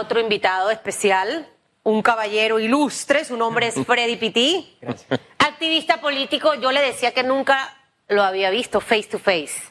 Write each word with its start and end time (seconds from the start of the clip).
otro 0.00 0.20
invitado 0.20 0.70
especial, 0.70 1.46
un 1.82 2.02
caballero 2.02 2.58
ilustre, 2.58 3.24
su 3.24 3.36
nombre 3.36 3.68
es 3.68 3.74
Freddy 3.86 4.16
Piti. 4.16 4.76
Activista 5.38 6.00
político, 6.00 6.54
yo 6.54 6.72
le 6.72 6.80
decía 6.80 7.12
que 7.12 7.22
nunca 7.22 7.76
lo 8.08 8.22
había 8.22 8.50
visto 8.50 8.80
face 8.80 9.04
to 9.04 9.18
face. 9.18 9.70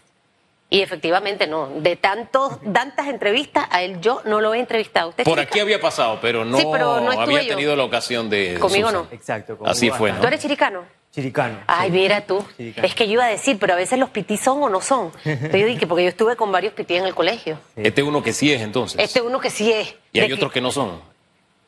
Y 0.72 0.82
efectivamente 0.82 1.48
no, 1.48 1.68
de 1.78 1.96
tantos, 1.96 2.60
tantas 2.72 3.08
entrevistas, 3.08 3.66
a 3.72 3.82
él 3.82 4.00
yo 4.02 4.22
no 4.26 4.40
lo 4.40 4.54
he 4.54 4.60
entrevistado. 4.60 5.10
¿Usted 5.10 5.24
Por 5.24 5.40
aquí 5.40 5.60
había 5.60 5.82
pasado, 5.82 6.20
pero 6.22 6.46
no, 6.46 6.58
Sí, 6.58 6.68
pero 6.72 7.00
no 7.02 7.12
había 7.20 7.42
yo. 7.42 7.50
tenido 7.50 7.76
la 7.76 7.84
ocasión 7.84 8.30
de. 8.30 8.58
Conmigo 8.60 8.90
Susan. 8.90 9.08
no. 9.10 9.16
Exacto. 9.16 9.58
Así 9.66 9.90
fue, 9.90 10.12
Basta. 10.12 10.22
¿Tú 10.22 10.28
eres 10.28 10.40
chiricano? 10.42 10.84
Chiricano. 11.14 11.58
Ay, 11.68 11.90
sí. 11.90 11.98
mira 11.98 12.22
tú. 12.22 12.46
Chiricano. 12.58 12.88
Es 12.88 12.94
que 12.96 13.08
yo 13.08 13.14
iba 13.14 13.26
a 13.26 13.30
decir, 13.30 13.58
pero 13.60 13.74
a 13.74 13.76
veces 13.76 13.98
los 14.00 14.10
pití 14.10 14.38
son 14.38 14.62
o 14.64 14.70
no 14.70 14.80
son. 14.82 15.12
Entonces 15.26 15.60
yo 15.62 15.68
dije, 15.68 15.88
porque 15.88 16.04
yo 16.04 16.10
estuve 16.10 16.36
con 16.36 16.52
varios 16.52 16.74
pití 16.74 16.96
en 16.96 17.06
el 17.06 17.16
colegio. 17.16 17.58
Este 17.76 18.02
es 18.02 18.08
uno 18.08 18.22
que 18.22 18.32
sí 18.34 18.52
es 18.54 18.62
entonces. 18.62 19.00
Este 19.02 19.22
uno 19.22 19.40
que 19.40 19.50
sí 19.50 19.72
es. 19.72 19.96
y 20.14 20.20
hay 20.20 20.32
otros 20.34 20.52
que 20.52 20.62
no 20.62 20.72
son. 20.72 21.02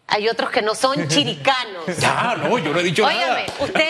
Hay 0.07 0.27
otros 0.27 0.49
que 0.49 0.61
no 0.61 0.75
son 0.75 1.07
chiricanos. 1.07 1.85
Ya, 1.99 2.35
no, 2.37 2.57
yo 2.59 2.73
no 2.73 2.79
he 2.79 2.83
dicho 2.83 3.05
Óigame, 3.05 3.45
nada. 3.47 3.53
¿usted 3.59 3.85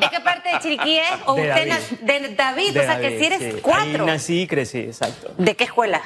de 0.00 0.08
qué 0.10 0.20
parte 0.20 0.48
de 0.48 0.58
Chiriquí 0.60 0.98
es? 0.98 1.10
¿O 1.26 1.34
De 1.34 1.42
usted 1.48 1.68
David. 1.68 1.98
de 2.00 2.34
David? 2.34 2.72
De 2.72 2.80
o 2.80 2.82
sea, 2.84 3.00
que 3.00 3.18
si 3.18 3.24
eres 3.26 3.38
sí. 3.54 3.60
cuatro. 3.62 4.04
Ahí 4.04 4.06
nací 4.06 4.40
y 4.42 4.46
crecí, 4.46 4.78
exacto. 4.80 5.32
¿De 5.36 5.54
qué 5.54 5.64
escuela? 5.64 6.00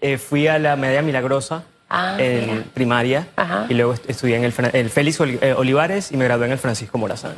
Eh, 0.00 0.16
fui 0.18 0.46
a 0.48 0.58
la 0.58 0.76
Media 0.76 1.02
Milagrosa 1.02 1.64
Ah, 1.94 2.16
en 2.18 2.46
mira. 2.54 2.64
primaria 2.72 3.28
Ajá. 3.36 3.66
y 3.68 3.74
luego 3.74 3.92
est- 3.92 4.08
estudié 4.08 4.36
en 4.36 4.44
el, 4.44 4.54
el 4.72 4.88
Félix 4.88 5.20
Oli- 5.20 5.38
eh, 5.42 5.52
Olivares 5.52 6.10
y 6.10 6.16
me 6.16 6.24
gradué 6.24 6.46
en 6.46 6.52
el 6.52 6.58
Francisco 6.58 6.96
Morazán. 6.96 7.34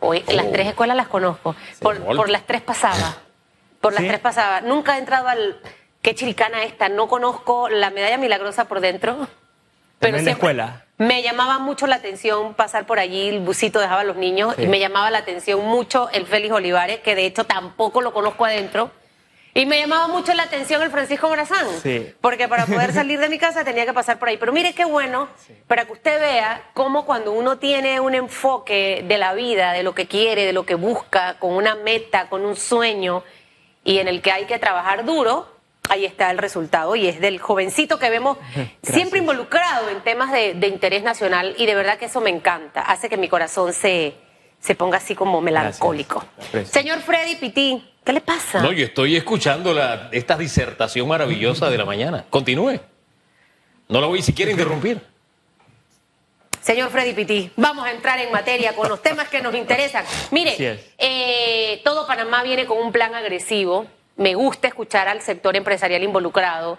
Hoy, 0.00 0.24
Oh. 0.26 0.32
las 0.32 0.50
tres 0.52 0.66
escuelas 0.68 0.96
las 0.96 1.08
conozco. 1.08 1.54
Por, 1.80 1.98
por 2.02 2.28
las 2.28 2.46
tres 2.46 2.62
pasaba. 2.62 3.16
Por 3.80 3.92
las 3.92 4.02
Sí. 4.02 4.08
tres 4.08 4.20
pasaba. 4.20 4.60
Nunca 4.60 4.96
he 4.96 4.98
entrado 4.98 5.28
al. 5.28 5.60
¿Qué 6.02 6.14
chiricana 6.14 6.64
esta? 6.64 6.88
No 6.88 7.08
conozco 7.08 7.68
la 7.68 7.90
medalla 7.90 8.16
milagrosa 8.16 8.64
por 8.66 8.80
dentro. 8.80 9.16
Pero 9.98 10.12
Tremenda 10.16 10.30
siempre 10.30 10.32
escuela. 10.50 10.84
me 10.96 11.22
llamaba 11.22 11.58
mucho 11.58 11.86
la 11.86 11.96
atención 11.96 12.54
pasar 12.54 12.86
por 12.86 12.98
allí, 12.98 13.28
el 13.28 13.40
busito 13.40 13.80
dejaba 13.80 14.00
a 14.00 14.04
los 14.04 14.16
niños, 14.16 14.54
Sí. 14.56 14.62
y 14.62 14.66
me 14.66 14.78
llamaba 14.80 15.10
la 15.10 15.18
atención 15.18 15.62
mucho 15.66 16.08
el 16.12 16.24
Félix 16.26 16.54
Olivares, 16.54 17.00
que 17.00 17.14
de 17.14 17.26
hecho 17.26 17.44
tampoco 17.44 18.00
lo 18.00 18.14
conozco 18.14 18.46
adentro. 18.46 18.90
Y 19.52 19.66
me 19.66 19.80
llamaba 19.80 20.06
mucho 20.08 20.32
la 20.32 20.44
atención 20.44 20.80
el 20.82 20.90
Francisco 20.90 21.28
Morazán. 21.28 21.66
Sí. 21.82 22.14
Porque 22.20 22.46
para 22.46 22.66
poder 22.66 22.92
salir 22.94 23.18
de 23.18 23.28
mi 23.28 23.38
casa 23.38 23.64
tenía 23.64 23.84
que 23.84 23.92
pasar 23.92 24.18
por 24.18 24.28
ahí. 24.28 24.36
Pero 24.36 24.52
mire 24.52 24.74
qué 24.74 24.84
bueno, 24.84 25.28
para 25.66 25.84
que 25.86 25.92
usted 25.92 26.20
vea 26.20 26.70
cómo 26.74 27.04
cuando 27.04 27.32
uno 27.32 27.58
tiene 27.58 28.00
un 28.00 28.14
enfoque 28.14 29.04
de 29.06 29.18
la 29.18 29.34
vida, 29.34 29.72
de 29.72 29.82
lo 29.82 29.94
que 29.94 30.06
quiere, 30.06 30.46
de 30.46 30.52
lo 30.52 30.64
que 30.64 30.76
busca, 30.76 31.38
con 31.38 31.54
una 31.54 31.74
meta, 31.74 32.28
con 32.28 32.44
un 32.44 32.56
sueño, 32.56 33.24
y 33.84 33.98
en 33.98 34.08
el 34.08 34.22
que 34.22 34.30
hay 34.30 34.44
que 34.44 34.58
trabajar 34.58 35.04
duro, 35.04 35.48
ahí 35.88 36.04
está 36.04 36.30
el 36.30 36.38
resultado. 36.38 36.94
Y 36.94 37.08
es 37.08 37.20
del 37.20 37.40
jovencito 37.40 37.98
que 37.98 38.08
vemos 38.08 38.38
siempre 38.82 39.18
involucrado 39.18 39.88
en 39.88 40.00
temas 40.02 40.30
de, 40.30 40.54
de 40.54 40.68
interés 40.68 41.02
nacional. 41.02 41.54
Y 41.58 41.66
de 41.66 41.74
verdad 41.74 41.98
que 41.98 42.04
eso 42.04 42.20
me 42.20 42.30
encanta. 42.30 42.82
Hace 42.82 43.08
que 43.08 43.16
mi 43.16 43.28
corazón 43.28 43.72
se, 43.72 44.14
se 44.60 44.74
ponga 44.74 44.98
así 44.98 45.14
como 45.14 45.40
melancólico. 45.40 46.24
Aprecio. 46.46 46.72
Señor 46.72 47.00
Freddy 47.00 47.36
Pití, 47.36 47.89
¿qué 48.04 48.12
le 48.12 48.20
pasa? 48.20 48.60
No, 48.62 48.72
yo 48.72 48.84
estoy 48.84 49.16
escuchando 49.16 49.72
la, 49.74 50.08
esta 50.12 50.36
disertación 50.36 51.06
maravillosa 51.08 51.70
de 51.70 51.78
la 51.78 51.84
mañana. 51.84 52.24
Continúe. 52.30 52.80
No 53.88 54.00
la 54.00 54.06
voy 54.06 54.22
siquiera 54.22 54.50
a 54.50 54.52
interrumpir. 54.52 55.00
Señor 56.60 56.90
Freddy 56.90 57.14
Pití, 57.14 57.50
vamos 57.56 57.86
a 57.86 57.90
entrar 57.90 58.18
en 58.20 58.30
materia 58.30 58.74
con 58.74 58.88
los 58.88 59.02
temas 59.02 59.28
que 59.28 59.40
nos 59.40 59.54
interesan. 59.54 60.04
Mire, 60.30 60.82
eh, 60.98 61.80
todo 61.84 62.06
Panamá 62.06 62.42
viene 62.42 62.66
con 62.66 62.78
un 62.78 62.92
plan 62.92 63.14
agresivo. 63.14 63.86
Me 64.16 64.34
gusta 64.34 64.68
escuchar 64.68 65.08
al 65.08 65.22
sector 65.22 65.56
empresarial 65.56 66.02
involucrado 66.02 66.78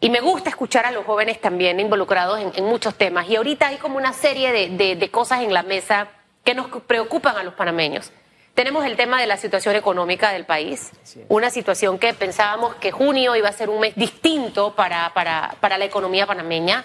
y 0.00 0.10
me 0.10 0.20
gusta 0.20 0.50
escuchar 0.50 0.84
a 0.84 0.90
los 0.90 1.06
jóvenes 1.06 1.40
también 1.40 1.80
involucrados 1.80 2.40
en, 2.40 2.52
en 2.54 2.64
muchos 2.66 2.94
temas. 2.96 3.26
Y 3.30 3.36
ahorita 3.36 3.68
hay 3.68 3.76
como 3.78 3.96
una 3.96 4.12
serie 4.12 4.52
de, 4.52 4.68
de- 4.68 4.96
de 4.96 5.10
cosas 5.10 5.40
en 5.40 5.54
la 5.54 5.62
mesa 5.62 6.08
que 6.44 6.54
nos 6.54 6.66
preocupan 6.82 7.36
a 7.38 7.42
los 7.42 7.54
panameños. 7.54 8.12
Tenemos 8.54 8.84
el 8.84 8.96
tema 8.96 9.18
de 9.18 9.26
la 9.26 9.38
situación 9.38 9.76
económica 9.76 10.30
del 10.30 10.44
país, 10.44 10.90
una 11.28 11.48
situación 11.48 11.98
que 11.98 12.12
pensábamos 12.12 12.74
que 12.74 12.92
junio 12.92 13.34
iba 13.34 13.48
a 13.48 13.52
ser 13.52 13.70
un 13.70 13.80
mes 13.80 13.94
distinto 13.96 14.74
para, 14.74 15.14
para, 15.14 15.56
para 15.60 15.78
la 15.78 15.86
economía 15.86 16.26
panameña. 16.26 16.84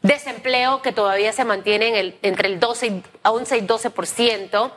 Desempleo 0.00 0.80
que 0.80 0.92
todavía 0.92 1.32
se 1.32 1.44
mantiene 1.44 1.88
en 1.88 1.96
el, 1.96 2.18
entre 2.22 2.46
el 2.46 2.60
12 2.60 2.86
y, 2.86 3.02
a 3.24 3.32
11 3.32 3.58
y 3.58 3.60
12%. 3.62 4.70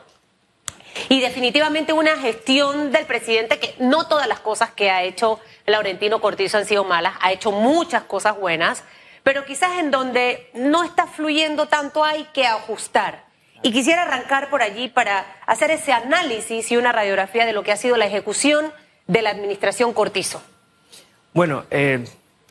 Y 1.09 1.21
definitivamente 1.21 1.93
una 1.93 2.17
gestión 2.17 2.91
del 2.91 3.05
presidente 3.05 3.59
que 3.59 3.75
no 3.77 4.07
todas 4.07 4.27
las 4.27 4.39
cosas 4.39 4.71
que 4.71 4.89
ha 4.89 5.03
hecho 5.03 5.39
Laurentino 5.67 6.21
Cortizo 6.21 6.57
han 6.57 6.65
sido 6.65 6.83
malas, 6.83 7.13
ha 7.21 7.31
hecho 7.31 7.51
muchas 7.51 8.03
cosas 8.03 8.37
buenas, 8.37 8.83
pero 9.21 9.45
quizás 9.45 9.77
en 9.77 9.91
donde 9.91 10.49
no 10.55 10.83
está 10.83 11.05
fluyendo 11.05 11.67
tanto 11.67 12.03
hay 12.03 12.23
que 12.33 12.47
ajustar. 12.47 13.30
Y 13.63 13.71
quisiera 13.71 14.03
arrancar 14.03 14.49
por 14.49 14.61
allí 14.61 14.89
para 14.89 15.25
hacer 15.45 15.71
ese 15.71 15.93
análisis 15.93 16.71
y 16.71 16.77
una 16.77 16.91
radiografía 16.91 17.45
de 17.45 17.53
lo 17.53 17.63
que 17.63 17.71
ha 17.71 17.77
sido 17.77 17.95
la 17.97 18.05
ejecución 18.05 18.71
de 19.07 19.21
la 19.21 19.29
administración 19.29 19.93
Cortizo. 19.93 20.41
Bueno, 21.33 21.65
eh, 21.69 22.05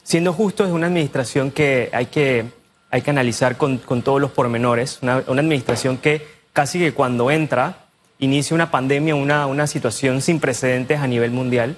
siendo 0.04 0.32
justo, 0.32 0.64
es 0.64 0.70
una 0.70 0.86
administración 0.86 1.50
que 1.50 1.90
hay 1.92 2.06
que, 2.06 2.44
hay 2.90 3.02
que 3.02 3.10
analizar 3.10 3.56
con, 3.56 3.78
con 3.78 4.02
todos 4.02 4.20
los 4.20 4.30
pormenores. 4.30 5.00
Una, 5.02 5.24
una 5.26 5.40
administración 5.40 5.98
que 5.98 6.26
casi 6.52 6.78
que 6.78 6.94
cuando 6.94 7.30
entra, 7.30 7.86
inicia 8.20 8.54
una 8.54 8.70
pandemia, 8.70 9.14
una, 9.16 9.46
una 9.46 9.66
situación 9.66 10.20
sin 10.20 10.38
precedentes 10.38 11.00
a 11.00 11.06
nivel 11.06 11.32
mundial. 11.32 11.76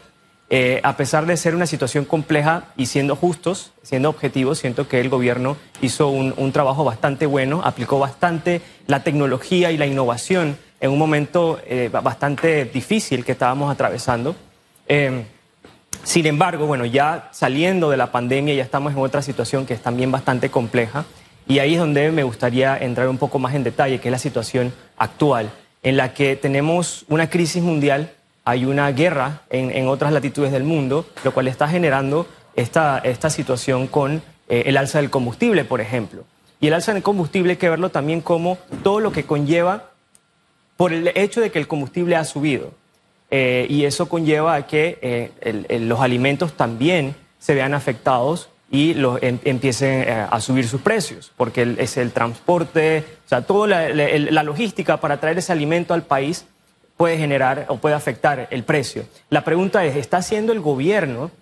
Eh, 0.54 0.80
a 0.82 0.98
pesar 0.98 1.24
de 1.24 1.38
ser 1.38 1.54
una 1.54 1.64
situación 1.64 2.04
compleja 2.04 2.64
y 2.76 2.84
siendo 2.84 3.16
justos, 3.16 3.72
siendo 3.82 4.10
objetivos, 4.10 4.58
siento 4.58 4.86
que 4.86 5.00
el 5.00 5.08
gobierno 5.08 5.56
hizo 5.80 6.08
un, 6.08 6.52
trabajo 6.52 6.84
bastante 6.84 7.24
bueno, 7.24 7.62
aplicó 7.64 7.98
bastante 7.98 8.60
la 8.86 9.02
tecnología 9.02 9.72
y 9.72 9.78
la 9.78 9.86
innovación 9.86 10.58
en 10.78 10.90
un 10.90 10.98
momento 10.98 11.58
eh, 11.66 11.88
bastante 11.90 12.66
difícil 12.66 13.24
que 13.24 13.32
estábamos 13.32 13.72
atravesando. 13.72 14.36
Eh, 14.88 15.24
sin 16.02 16.26
embargo, 16.26 16.66
bueno, 16.66 16.84
ya 16.84 17.30
saliendo 17.32 17.88
de 17.88 17.96
la 17.96 18.12
pandemia 18.12 18.52
ya 18.52 18.62
estamos 18.62 18.92
en 18.92 18.98
otra 18.98 19.22
situación 19.22 19.64
que 19.64 19.72
es 19.72 19.80
también 19.80 20.12
bastante 20.12 20.50
compleja 20.50 21.06
y 21.48 21.60
ahí 21.60 21.72
es 21.72 21.80
donde 21.80 22.12
me 22.12 22.24
gustaría 22.24 22.76
entrar 22.76 23.08
un 23.08 23.16
poco 23.16 23.38
más 23.38 23.54
en 23.54 23.64
detalle, 23.64 24.00
que 24.00 24.08
es 24.08 24.12
la 24.12 24.18
situación 24.18 24.74
actual, 24.98 25.50
en 25.82 25.96
la 25.96 26.12
que 26.12 26.36
tenemos 26.36 27.06
una 27.08 27.30
crisis 27.30 27.62
mundial, 27.62 28.12
hay 28.44 28.64
una 28.64 28.90
guerra 28.92 29.42
en, 29.50 29.70
en 29.70 29.88
otras 29.88 30.12
latitudes 30.12 30.52
del 30.52 30.64
mundo, 30.64 31.06
lo 31.24 31.32
cual 31.32 31.48
está 31.48 31.68
generando 31.68 32.26
esta, 32.56 32.98
esta 32.98 33.30
situación 33.30 33.86
con 33.86 34.22
eh, 34.48 34.64
el 34.66 34.76
alza 34.76 34.98
del 35.00 35.10
combustible, 35.10 35.64
por 35.64 35.80
ejemplo. 35.80 36.24
Y 36.60 36.66
el 36.68 36.74
alza 36.74 36.92
del 36.92 37.02
combustible 37.02 37.52
hay 37.52 37.56
que 37.56 37.68
verlo 37.68 37.90
también 37.90 38.20
como 38.20 38.58
todo 38.82 39.00
lo 39.00 39.12
que 39.12 39.24
conlleva 39.24 39.90
por 40.76 40.92
el 40.92 41.08
hecho 41.14 41.40
de 41.40 41.50
que 41.50 41.58
el 41.58 41.68
combustible 41.68 42.16
ha 42.16 42.24
subido. 42.24 42.72
Eh, 43.30 43.66
y 43.70 43.84
eso 43.84 44.08
conlleva 44.08 44.54
a 44.54 44.66
que 44.66 44.98
eh, 45.00 45.78
los 45.80 46.00
alimentos 46.00 46.52
también 46.54 47.14
se 47.38 47.54
vean 47.54 47.72
afectados 47.74 48.48
y 48.70 48.94
los, 48.94 49.22
em- 49.22 49.38
empiecen 49.44 50.08
a 50.30 50.40
subir 50.40 50.66
sus 50.68 50.80
precios, 50.80 51.30
porque 51.36 51.76
es 51.78 51.96
el 51.96 52.10
transporte, 52.12 53.04
o 53.26 53.28
sea, 53.28 53.42
toda 53.42 53.68
la 53.68 54.42
logística 54.42 54.98
para 54.98 55.18
traer 55.20 55.38
ese 55.38 55.52
alimento 55.52 55.92
al 55.94 56.02
país 56.02 56.46
puede 57.02 57.18
generar 57.18 57.64
o 57.66 57.78
puede 57.78 57.96
afectar 57.96 58.46
el 58.52 58.62
precio. 58.62 59.04
La 59.28 59.42
pregunta 59.42 59.84
es, 59.84 59.96
¿está 59.96 60.18
haciendo 60.18 60.52
el 60.52 60.60
gobierno 60.60 61.32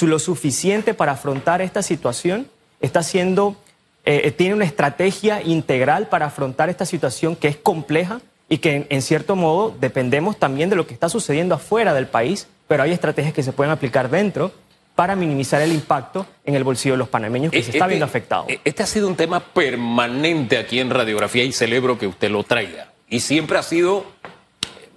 lo 0.00 0.18
suficiente 0.18 0.94
para 0.94 1.12
afrontar 1.12 1.62
esta 1.62 1.80
situación? 1.80 2.48
¿Está 2.80 2.98
haciendo, 2.98 3.54
eh, 4.04 4.32
tiene 4.32 4.56
una 4.56 4.64
estrategia 4.64 5.40
integral 5.42 6.08
para 6.08 6.26
afrontar 6.26 6.70
esta 6.70 6.84
situación 6.86 7.36
que 7.36 7.46
es 7.46 7.56
compleja 7.56 8.20
y 8.48 8.58
que 8.58 8.74
en, 8.74 8.86
en 8.88 9.00
cierto 9.00 9.36
modo 9.36 9.72
dependemos 9.80 10.40
también 10.40 10.70
de 10.70 10.74
lo 10.74 10.88
que 10.88 10.94
está 10.94 11.08
sucediendo 11.08 11.54
afuera 11.54 11.94
del 11.94 12.08
país, 12.08 12.48
pero 12.66 12.82
hay 12.82 12.90
estrategias 12.90 13.32
que 13.32 13.44
se 13.44 13.52
pueden 13.52 13.70
aplicar 13.70 14.10
dentro 14.10 14.50
para 14.96 15.14
minimizar 15.14 15.62
el 15.62 15.70
impacto 15.70 16.26
en 16.44 16.56
el 16.56 16.64
bolsillo 16.64 16.94
de 16.94 16.98
los 16.98 17.08
panameños 17.08 17.52
que 17.52 17.62
se 17.62 17.70
está 17.70 17.84
Este- 17.84 17.88
viendo 17.90 18.06
afectado. 18.06 18.46
Este 18.64 18.82
ha 18.82 18.86
sido 18.86 19.06
un 19.06 19.14
tema 19.14 19.38
permanente 19.38 20.58
aquí 20.58 20.80
en 20.80 20.90
Radiografía 20.90 21.44
y 21.44 21.52
celebro 21.52 21.96
que 21.96 22.08
usted 22.08 22.28
lo 22.28 22.42
traiga. 22.42 22.90
Y 23.08 23.20
siempre 23.20 23.56
ha 23.56 23.62
sido 23.62 23.98
eh, 24.00 24.02
eh, 24.02 24.15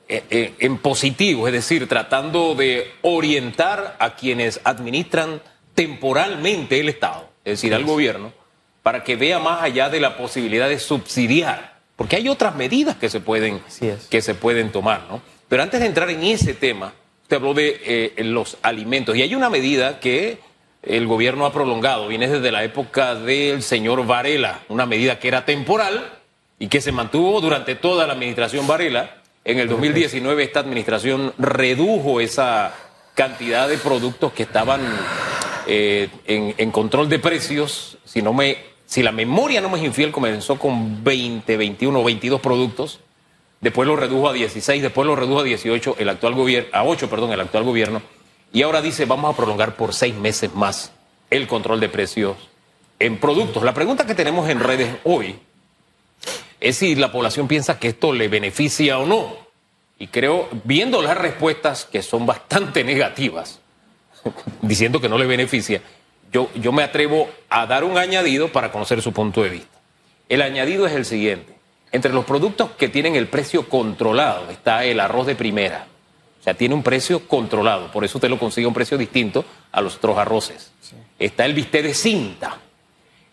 en 0.09 0.77
positivo, 0.79 1.47
es 1.47 1.53
decir, 1.53 1.88
tratando 1.88 2.56
de 2.56 2.91
orientar 3.03 3.95
a 4.00 4.15
quienes 4.15 4.59
administran 4.63 5.39
temporalmente 5.75 6.79
el 6.79 6.89
Estado, 6.89 7.29
es 7.45 7.61
decir, 7.61 7.75
al 7.75 7.85
gobierno, 7.85 8.33
para 8.81 9.03
que 9.03 9.15
vea 9.15 9.39
más 9.39 9.61
allá 9.61 9.89
de 9.89 10.00
la 10.00 10.17
posibilidad 10.17 10.67
de 10.67 10.79
subsidiar, 10.79 11.79
porque 11.95 12.15
hay 12.15 12.27
otras 12.27 12.56
medidas 12.56 12.95
que 12.95 13.09
se 13.09 13.19
pueden, 13.19 13.61
es. 13.81 14.07
que 14.07 14.21
se 14.21 14.33
pueden 14.33 14.71
tomar, 14.71 15.06
¿no? 15.09 15.21
Pero 15.47 15.63
antes 15.63 15.79
de 15.79 15.85
entrar 15.85 16.09
en 16.09 16.23
ese 16.23 16.53
tema, 16.53 16.94
usted 17.23 17.38
habló 17.38 17.53
de 17.53 17.81
eh, 17.83 18.23
los 18.23 18.57
alimentos 18.62 19.15
y 19.15 19.21
hay 19.21 19.35
una 19.35 19.50
medida 19.50 20.00
que 20.00 20.39
el 20.81 21.07
gobierno 21.07 21.45
ha 21.45 21.51
prolongado, 21.51 22.07
viene 22.07 22.27
desde 22.27 22.51
la 22.51 22.63
época 22.63 23.15
del 23.15 23.62
señor 23.63 24.05
Varela, 24.05 24.62
una 24.69 24.85
medida 24.85 25.19
que 25.19 25.27
era 25.27 25.45
temporal 25.45 26.13
y 26.57 26.67
que 26.67 26.81
se 26.81 26.91
mantuvo 26.91 27.41
durante 27.41 27.75
toda 27.75 28.07
la 28.07 28.13
administración 28.13 28.65
Varela. 28.65 29.17
En 29.45 29.59
el 29.59 29.68
2019 29.68 30.44
esta 30.44 30.59
administración 30.59 31.33
redujo 31.38 32.19
esa 32.19 32.74
cantidad 33.15 33.68
de 33.68 33.77
productos 33.77 34.33
que 34.33 34.44
estaban 34.44 34.81
eh, 35.68 36.09
en, 36.25 36.71
control 36.71 37.09
de 37.09 37.19
precios, 37.19 37.97
si 38.06 38.21
no 38.21 38.33
me 38.33 38.69
si 38.86 39.03
la 39.03 39.12
memoria 39.12 39.62
no 39.62 39.69
me 39.69 39.77
es 39.77 39.86
infiel, 39.86 40.12
comenzó 40.12 40.57
con 40.57 41.03
20, 41.03 41.57
21 41.57 42.03
22 42.03 42.41
productos, 42.41 43.00
después 43.62 43.88
lo 43.88 43.95
redujo 43.95 44.30
a 44.30 44.33
16, 44.33 44.81
después 44.81 45.06
lo 45.06 45.15
redujo 45.15 45.41
a 45.41 45.44
18, 45.44 45.97
el 46.00 46.09
actual 46.09 46.33
gobierno, 46.33 46.69
a 46.74 46.83
8, 46.83 47.07
perdón, 47.07 47.31
el 47.31 47.39
actual 47.39 47.63
gobierno, 47.65 48.01
y 48.51 48.63
ahora 48.63 48.81
dice 48.81 49.06
vamos 49.06 49.31
a 49.31 49.38
prolongar 49.38 49.75
por 49.75 49.94
seis 49.94 50.15
meses 50.15 50.56
más 50.56 50.91
el 51.30 51.47
control 51.47 51.80
de 51.80 51.89
precios 51.89 52.36
en 52.97 53.19
productos. 53.19 53.63
La 53.63 53.74
pregunta 53.74 54.07
que 54.07 54.15
tenemos 54.15 54.50
en 54.50 54.59
redes 54.59 54.89
hoy 55.03 55.39
es 56.59 56.77
si 56.77 56.95
la 56.95 57.11
población 57.11 57.47
piensa 57.47 57.79
que 57.79 57.89
esto 57.89 58.13
le 58.13 58.27
beneficia 58.27 59.00
o 59.00 59.06
no. 59.06 59.38
Y 59.97 60.07
creo, 60.07 60.47
viendo 60.63 61.01
las 61.01 61.17
respuestas 61.17 61.85
que 61.85 62.01
son 62.01 62.25
bastante 62.25 62.83
negativas, 62.85 63.59
diciendo 64.61 65.01
que 65.01 65.09
no 65.09 65.17
le 65.17 65.25
beneficia, 65.25 65.81
yo, 66.31 66.50
yo 66.56 66.71
me 66.71 66.83
atrevo 66.83 67.29
a 67.50 67.65
dar 67.65 67.83
un 67.83 67.97
añadido 67.97 68.51
para 68.51 68.71
conocer 68.71 69.01
su 69.01 69.11
punto 69.13 69.44
de 69.44 69.50
vista. 69.50 69.79
El 70.27 70.41
añadido 70.41 70.85
es 70.85 70.94
el 70.94 71.06
siguiente. 71.06 71.57
Entre 71.91 72.13
los 72.13 72.25
productos 72.25 72.71
que 72.71 72.88
tienen 72.88 73.15
el 73.15 73.27
precio 73.27 73.67
controlado 73.67 74.51
está 74.51 74.85
el 74.85 75.00
arroz 75.00 75.25
de 75.25 75.35
primera. 75.35 75.88
O 76.39 76.44
sea, 76.44 76.53
tiene 76.53 76.75
un 76.75 76.83
precio 76.83 77.27
controlado. 77.27 77.91
Por 77.91 78.05
eso 78.05 78.19
usted 78.19 78.29
lo 78.29 78.38
consigue 78.38 78.65
a 78.65 78.67
un 78.67 78.73
precio 78.73 78.97
distinto 78.97 79.44
a 79.71 79.81
los 79.81 79.95
otros 79.95 80.17
arroces. 80.17 80.71
Está 81.17 81.45
el 81.45 81.53
bistec 81.53 81.83
de 81.83 81.94
cinta. 81.95 82.57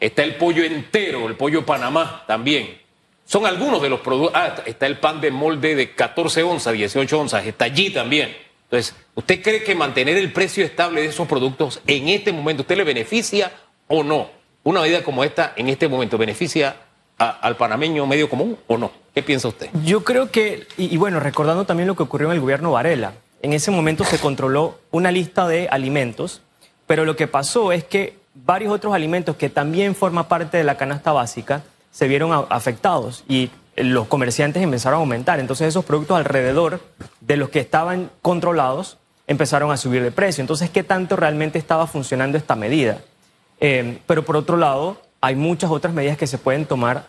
Está 0.00 0.24
el 0.24 0.36
pollo 0.36 0.64
entero, 0.64 1.28
el 1.28 1.36
pollo 1.36 1.64
Panamá 1.64 2.24
también. 2.26 2.85
Son 3.26 3.44
algunos 3.44 3.82
de 3.82 3.90
los 3.90 4.00
productos. 4.00 4.36
Ah, 4.36 4.54
está 4.64 4.86
el 4.86 4.98
pan 4.98 5.20
de 5.20 5.32
molde 5.32 5.74
de 5.74 5.94
14 5.94 6.44
onzas, 6.44 6.72
18 6.72 7.20
onzas. 7.20 7.44
Está 7.44 7.64
allí 7.64 7.90
también. 7.90 8.34
Entonces, 8.70 8.94
¿usted 9.14 9.42
cree 9.42 9.62
que 9.62 9.74
mantener 9.74 10.16
el 10.16 10.32
precio 10.32 10.64
estable 10.64 11.02
de 11.02 11.08
esos 11.08 11.26
productos 11.26 11.80
en 11.86 12.08
este 12.08 12.32
momento, 12.32 12.62
¿usted 12.62 12.76
le 12.76 12.84
beneficia 12.84 13.52
o 13.88 14.02
no? 14.02 14.30
Una 14.62 14.80
medida 14.80 15.02
como 15.02 15.24
esta, 15.24 15.52
en 15.56 15.68
este 15.68 15.88
momento, 15.88 16.18
¿beneficia 16.18 16.76
al 17.18 17.56
panameño 17.56 18.06
medio 18.06 18.28
común 18.28 18.58
o 18.66 18.78
no? 18.78 18.90
¿Qué 19.14 19.22
piensa 19.22 19.48
usted? 19.48 19.70
Yo 19.84 20.04
creo 20.04 20.30
que, 20.30 20.66
y, 20.76 20.96
bueno, 20.96 21.20
recordando 21.20 21.64
también 21.64 21.86
lo 21.86 21.96
que 21.96 22.02
ocurrió 22.02 22.28
en 22.28 22.34
el 22.34 22.40
gobierno 22.40 22.72
Varela, 22.72 23.12
en 23.42 23.52
ese 23.52 23.70
momento 23.70 24.04
se 24.04 24.18
controló 24.18 24.78
una 24.90 25.12
lista 25.12 25.46
de 25.46 25.68
alimentos, 25.68 26.42
pero 26.86 27.04
lo 27.04 27.16
que 27.16 27.26
pasó 27.26 27.72
es 27.72 27.84
que 27.84 28.16
varios 28.34 28.72
otros 28.72 28.94
alimentos 28.94 29.36
que 29.36 29.48
también 29.48 29.94
forman 29.94 30.26
parte 30.26 30.56
de 30.58 30.64
la 30.64 30.76
canasta 30.76 31.12
básica 31.12 31.62
se 31.96 32.08
vieron 32.08 32.46
afectados 32.50 33.24
y 33.26 33.48
los 33.74 34.06
comerciantes 34.06 34.62
empezaron 34.62 34.98
a 34.98 35.00
aumentar. 35.00 35.40
Entonces 35.40 35.68
esos 35.68 35.82
productos 35.82 36.18
alrededor 36.18 36.82
de 37.22 37.38
los 37.38 37.48
que 37.48 37.58
estaban 37.58 38.10
controlados 38.20 38.98
empezaron 39.26 39.70
a 39.70 39.78
subir 39.78 40.02
de 40.02 40.10
precio. 40.10 40.42
Entonces, 40.42 40.68
¿qué 40.68 40.82
tanto 40.82 41.16
realmente 41.16 41.58
estaba 41.58 41.86
funcionando 41.86 42.36
esta 42.36 42.54
medida? 42.54 42.98
Eh, 43.60 43.98
pero 44.06 44.26
por 44.26 44.36
otro 44.36 44.58
lado, 44.58 45.00
hay 45.22 45.36
muchas 45.36 45.70
otras 45.70 45.94
medidas 45.94 46.18
que 46.18 46.26
se 46.26 46.36
pueden 46.36 46.66
tomar, 46.66 47.06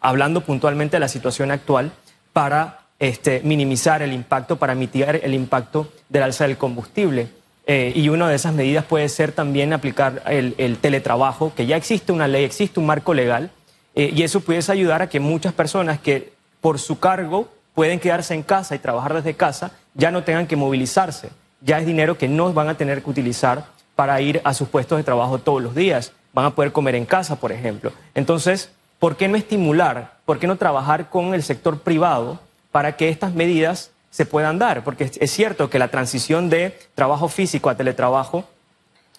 hablando 0.00 0.40
puntualmente 0.40 0.96
de 0.96 1.00
la 1.00 1.08
situación 1.08 1.50
actual, 1.50 1.92
para 2.32 2.78
este, 2.98 3.42
minimizar 3.44 4.00
el 4.00 4.14
impacto, 4.14 4.56
para 4.56 4.74
mitigar 4.74 5.16
el 5.16 5.34
impacto 5.34 5.92
del 6.08 6.22
alza 6.22 6.46
del 6.46 6.56
combustible. 6.56 7.28
Eh, 7.66 7.92
y 7.94 8.08
una 8.08 8.26
de 8.26 8.36
esas 8.36 8.54
medidas 8.54 8.86
puede 8.86 9.10
ser 9.10 9.32
también 9.32 9.74
aplicar 9.74 10.22
el, 10.24 10.54
el 10.56 10.78
teletrabajo, 10.78 11.52
que 11.54 11.66
ya 11.66 11.76
existe 11.76 12.10
una 12.10 12.26
ley, 12.26 12.44
existe 12.44 12.80
un 12.80 12.86
marco 12.86 13.12
legal, 13.12 13.50
eh, 13.94 14.12
y 14.14 14.22
eso 14.22 14.40
pudiese 14.40 14.72
ayudar 14.72 15.02
a 15.02 15.08
que 15.08 15.20
muchas 15.20 15.52
personas 15.52 16.00
que 16.00 16.32
por 16.60 16.78
su 16.78 16.98
cargo 16.98 17.48
pueden 17.74 17.98
quedarse 17.98 18.34
en 18.34 18.42
casa 18.42 18.74
y 18.74 18.78
trabajar 18.78 19.14
desde 19.14 19.34
casa 19.34 19.72
ya 19.94 20.10
no 20.10 20.22
tengan 20.22 20.46
que 20.46 20.56
movilizarse. 20.56 21.30
Ya 21.60 21.78
es 21.78 21.86
dinero 21.86 22.16
que 22.16 22.28
no 22.28 22.52
van 22.52 22.68
a 22.68 22.76
tener 22.76 23.02
que 23.02 23.10
utilizar 23.10 23.64
para 23.96 24.20
ir 24.20 24.40
a 24.44 24.54
sus 24.54 24.68
puestos 24.68 24.98
de 24.98 25.04
trabajo 25.04 25.38
todos 25.38 25.62
los 25.62 25.74
días. 25.74 26.12
Van 26.32 26.46
a 26.46 26.54
poder 26.54 26.72
comer 26.72 26.94
en 26.94 27.04
casa, 27.04 27.36
por 27.36 27.52
ejemplo. 27.52 27.92
Entonces, 28.14 28.70
¿por 28.98 29.16
qué 29.16 29.28
no 29.28 29.36
estimular, 29.36 30.18
por 30.24 30.38
qué 30.38 30.46
no 30.46 30.56
trabajar 30.56 31.10
con 31.10 31.34
el 31.34 31.42
sector 31.42 31.80
privado 31.80 32.38
para 32.70 32.96
que 32.96 33.08
estas 33.08 33.34
medidas 33.34 33.90
se 34.10 34.24
puedan 34.26 34.58
dar? 34.58 34.84
Porque 34.84 35.10
es 35.18 35.30
cierto 35.30 35.68
que 35.68 35.78
la 35.78 35.88
transición 35.88 36.48
de 36.48 36.78
trabajo 36.94 37.28
físico 37.28 37.68
a 37.68 37.76
teletrabajo 37.76 38.44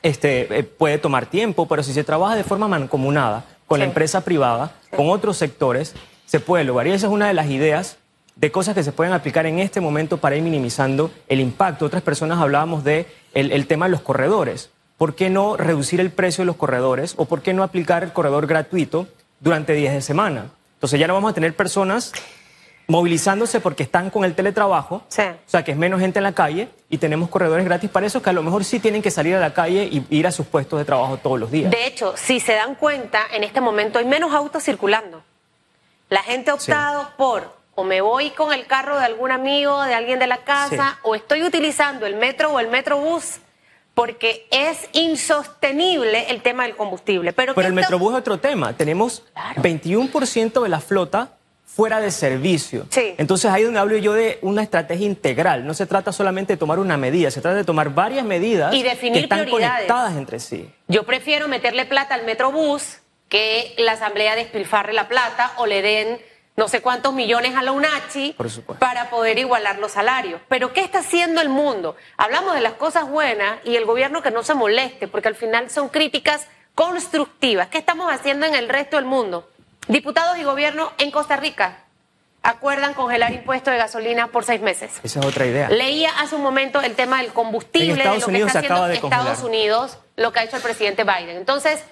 este, 0.02 0.60
eh, 0.60 0.64
puede 0.64 0.98
tomar 0.98 1.28
tiempo, 1.28 1.68
pero 1.68 1.84
si 1.84 1.94
se 1.94 2.04
trabaja 2.04 2.36
de 2.36 2.44
forma 2.44 2.68
mancomunada, 2.68 3.46
con 3.72 3.80
la 3.80 3.86
empresa 3.86 4.20
privada, 4.26 4.74
con 4.98 5.10
otros 5.10 5.38
sectores, 5.38 5.94
se 6.26 6.42
puede 6.42 6.66
lograr. 6.66 6.88
Y 6.88 6.92
esa 6.92 7.08
es 7.08 7.14
una 7.14 7.30
de 7.30 7.34
las 7.34 7.50
ideas 7.50 8.00
de 8.36 8.52
cosas 8.52 8.76
que 8.76 8.84
se 8.84 8.92
pueden 8.92 9.14
aplicar 9.14 9.46
en 9.46 9.60
este 9.60 9.80
momento 9.80 10.18
para 10.18 10.36
ir 10.36 10.44
minimizando 10.44 11.10
el 11.30 11.40
impacto. 11.40 11.86
Otras 11.86 12.04
personas 12.04 12.40
hablábamos 12.40 12.84
de 12.84 13.08
el, 13.34 13.68
tema 13.68 13.86
de 13.86 13.92
los 13.92 14.02
corredores. 14.02 14.72
¿Por 14.98 15.16
qué 15.16 15.30
no 15.30 15.56
reducir 15.56 16.02
el 16.02 16.10
precio 16.10 16.42
de 16.42 16.48
los 16.48 16.58
corredores 16.58 17.14
o 17.16 17.24
por 17.24 17.42
qué 17.42 17.54
no 17.54 17.64
aplicar 17.64 18.04
el 18.04 18.12
corredor 18.12 18.46
gratuito 18.46 19.08
durante 19.40 19.72
días 19.72 19.94
de 19.94 20.02
semana? 20.02 20.48
Entonces 20.74 21.00
ya 21.00 21.08
no 21.08 21.14
vamos 21.14 21.32
a 21.32 21.34
tener 21.34 21.56
personas 21.56 22.12
movilizándose 22.92 23.62
porque 23.62 23.84
están 23.84 24.10
con 24.10 24.26
el 24.26 24.36
teletrabajo, 24.36 24.96
o 24.96 25.06
sea 25.10 25.64
que 25.64 25.72
es 25.72 25.78
menos 25.78 26.02
gente 26.02 26.20
en 26.20 26.24
la 26.24 26.34
calle 26.34 26.68
y 26.90 26.98
tenemos 26.98 27.30
corredores 27.30 27.64
gratis 27.64 27.90
para 27.90 28.06
eso 28.06 28.22
que 28.22 28.30
a 28.30 28.34
lo 28.34 28.44
mejor 28.44 28.66
sí 28.66 28.80
tienen 28.80 29.02
que 29.02 29.10
salir 29.10 29.34
a 29.36 29.40
la 29.40 29.54
calle 29.54 29.86
y 29.90 30.06
ir 30.10 30.28
a 30.28 30.32
sus 30.32 30.46
puestos 30.46 30.78
de 30.78 30.84
trabajo 30.84 31.18
todos 31.18 31.40
los 31.40 31.50
días. 31.50 31.72
De 31.72 31.88
hecho, 31.88 32.14
si 32.18 32.42
se 32.42 32.54
dan 32.54 32.76
cuenta, 32.76 33.22
en 33.34 33.46
este 33.46 33.62
momento 33.62 33.98
hay 33.98 34.06
menos 34.06 34.34
autos 34.34 34.64
circulando. 34.64 35.24
La 36.10 36.22
gente 36.22 36.52
ha 36.52 36.56
optado 36.56 37.10
por 37.18 37.56
o 37.76 37.86
me 37.86 38.02
voy 38.02 38.32
con 38.32 38.52
el 38.52 38.68
carro 38.68 39.00
de 39.00 39.06
algún 39.06 39.32
amigo, 39.32 39.82
de 39.84 39.94
alguien 39.94 40.20
de 40.20 40.28
la 40.28 40.40
casa, 40.40 41.00
o 41.04 41.16
estoy 41.16 41.44
utilizando 41.44 42.06
el 42.06 42.16
metro 42.16 42.52
o 42.52 42.60
el 42.60 42.68
metrobús 42.68 43.40
porque 43.94 44.48
es 44.52 44.90
insostenible 44.92 46.30
el 46.30 46.42
tema 46.42 46.64
del 46.64 46.76
combustible. 46.76 47.32
Pero, 47.32 47.56
Pero 47.56 47.68
el 47.70 47.74
metrobús 47.74 48.14
es 48.14 48.20
otro 48.20 48.38
tema. 48.38 48.74
Tenemos 48.74 49.24
21% 49.56 50.62
de 50.62 50.70
la 50.70 50.82
flota 50.82 51.38
fuera 51.74 52.02
de 52.02 52.12
servicio. 52.12 52.86
Entonces 53.18 53.50
ahí 53.50 53.62
es 53.62 53.68
donde 53.68 53.80
hablo 53.80 53.98
yo 53.98 54.14
de 54.14 54.40
una 54.42 54.62
estrategia 54.62 55.06
integral. 55.06 55.66
No 55.66 55.74
se 55.74 55.86
trata 55.86 56.12
solamente 56.12 56.54
de 56.54 56.58
tomar 56.58 56.80
una 56.80 56.98
medida, 56.98 57.32
se 57.32 57.42
trata 57.42 57.58
de 57.58 57.64
tomar 57.64 57.94
varias 57.94 58.26
medidas 58.26 58.74
y 58.74 58.84
definir 58.84 59.14
que 59.14 59.36
están 59.36 59.50
conectadas 59.50 60.16
entre 60.18 60.40
sí. 60.40 60.70
Yo 60.88 61.04
prefiero 61.04 61.48
meterle 61.48 61.86
plata 61.86 62.16
al 62.16 62.26
Metrobús 62.26 62.98
que 63.30 63.74
la 63.78 63.94
Asamblea 63.94 64.36
despilfarre 64.36 64.92
la 64.92 65.08
plata 65.08 65.54
o 65.58 65.66
le 65.66 65.82
den 65.82 66.20
no 66.58 66.68
sé 66.68 66.82
cuántos 66.82 67.14
millones 67.14 67.56
a 67.56 67.64
la 67.64 67.72
UNACHI 67.72 68.36
para 68.78 69.10
poder 69.10 69.40
igualar 69.40 69.80
los 69.80 69.94
salarios. 69.94 70.42
Pero 70.50 70.74
¿qué 70.74 70.82
está 70.82 71.00
haciendo 71.00 71.40
el 71.40 71.48
mundo? 71.48 71.96
Hablamos 72.18 72.54
de 72.54 72.62
las 72.62 72.74
cosas 72.74 73.10
buenas 73.10 73.60
y 73.64 73.78
el 73.78 73.86
gobierno 73.86 74.22
que 74.22 74.32
no 74.32 74.44
se 74.44 74.54
moleste, 74.54 75.08
porque 75.08 75.30
al 75.30 75.36
final 75.36 75.70
son 75.70 75.88
críticas 75.88 76.48
constructivas. 76.76 77.68
¿Qué 77.68 77.78
estamos 77.78 78.12
haciendo 78.12 78.46
en 78.46 78.56
el 78.56 78.68
resto 78.68 78.98
del 78.98 79.06
mundo? 79.06 79.50
Diputados 79.92 80.38
y 80.38 80.44
gobierno 80.44 80.94
en 81.00 81.12
Costa 81.12 81.36
Rica 81.36 81.80
acuerdan 82.44 82.94
congelar 82.94 83.34
impuestos 83.34 83.74
de 83.74 83.78
gasolina 83.78 84.28
por 84.28 84.46
seis 84.46 84.62
meses. 84.62 84.90
Esa 85.04 85.20
es 85.20 85.26
otra 85.26 85.46
idea. 85.46 85.68
Leía 85.70 86.12
hace 86.18 86.34
un 86.34 86.42
momento 86.42 86.80
el 86.80 86.96
tema 86.96 87.22
del 87.22 87.34
combustible, 87.34 88.02
de 88.02 88.20
lo 88.20 88.26
que 88.26 88.38
está 88.38 88.60
haciendo 88.60 88.88
Estados 88.88 89.44
Unidos, 89.44 89.98
lo 90.16 90.32
que 90.32 90.40
ha 90.40 90.44
hecho 90.46 90.56
el 90.56 90.62
presidente 90.62 91.04
Biden. 91.04 91.36
Entonces, 91.36 91.84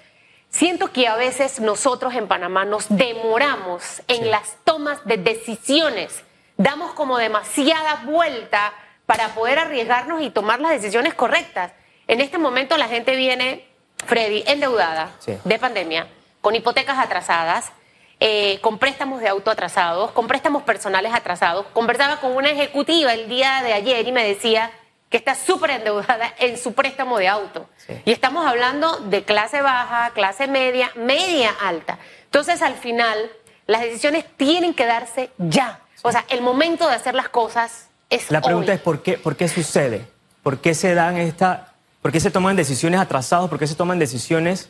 siento 0.49 0.93
que 0.93 1.09
a 1.09 1.17
veces 1.17 1.59
nosotros 1.59 2.15
en 2.15 2.29
Panamá 2.29 2.63
nos 2.63 2.85
demoramos 2.87 4.01
en 4.07 4.31
las 4.31 4.55
tomas 4.63 5.03
de 5.03 5.17
decisiones. 5.17 6.23
Damos 6.55 6.93
como 6.93 7.17
demasiada 7.17 8.03
vuelta 8.05 8.71
para 9.05 9.27
poder 9.35 9.59
arriesgarnos 9.59 10.21
y 10.21 10.29
tomar 10.29 10.61
las 10.61 10.71
decisiones 10.71 11.15
correctas. 11.15 11.73
En 12.07 12.21
este 12.21 12.37
momento 12.37 12.77
la 12.77 12.87
gente 12.87 13.17
viene, 13.17 13.67
Freddy, 14.05 14.45
endeudada 14.47 15.11
de 15.43 15.59
pandemia, 15.59 16.07
con 16.39 16.55
hipotecas 16.55 16.97
atrasadas, 16.97 17.73
eh, 18.19 18.59
con 18.61 18.77
préstamos 18.77 19.21
de 19.21 19.29
auto 19.29 19.49
atrasados, 19.49 20.11
con 20.11 20.27
préstamos 20.27 20.63
personales 20.63 21.13
atrasados. 21.13 21.65
Conversaba 21.73 22.17
con 22.17 22.35
una 22.35 22.49
ejecutiva 22.49 23.13
el 23.13 23.29
día 23.29 23.61
de 23.63 23.73
ayer 23.73 24.07
y 24.07 24.11
me 24.11 24.25
decía 24.25 24.71
que 25.09 25.17
está 25.17 25.35
súper 25.35 25.71
endeudada 25.71 26.33
en 26.37 26.57
su 26.57 26.73
préstamo 26.73 27.17
de 27.17 27.27
auto. 27.27 27.67
Y 28.05 28.11
estamos 28.11 28.45
hablando 28.45 28.97
de 28.97 29.23
clase 29.23 29.61
baja, 29.61 30.11
clase 30.13 30.47
media, 30.47 30.91
media 30.95 31.51
alta. 31.61 31.97
Entonces, 32.25 32.61
al 32.61 32.75
final, 32.75 33.31
las 33.65 33.81
decisiones 33.81 34.25
tienen 34.37 34.73
que 34.73 34.85
darse 34.85 35.31
ya. 35.37 35.79
O 36.01 36.11
sea, 36.11 36.25
el 36.29 36.41
momento 36.41 36.87
de 36.87 36.95
hacer 36.95 37.15
las 37.15 37.29
cosas 37.29 37.87
es 38.09 38.29
La 38.29 38.41
pregunta 38.41 38.73
es 38.73 38.81
¿por 38.81 39.01
qué, 39.01 39.17
por 39.17 39.35
qué 39.35 39.47
sucede? 39.47 40.05
¿Por 40.43 40.59
qué 40.59 40.73
se 40.73 40.93
dan 40.93 41.17
esta, 41.17 41.73
por 42.01 42.11
qué 42.11 42.19
se 42.19 42.31
toman 42.31 42.55
decisiones 42.55 42.99
atrasadas? 42.99 43.49
¿Por 43.49 43.59
qué 43.59 43.67
se 43.67 43.75
toman 43.75 43.97
decisiones 43.97 44.69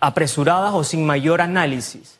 apresuradas 0.00 0.74
o 0.74 0.84
sin 0.84 1.06
mayor 1.06 1.40
análisis? 1.40 2.18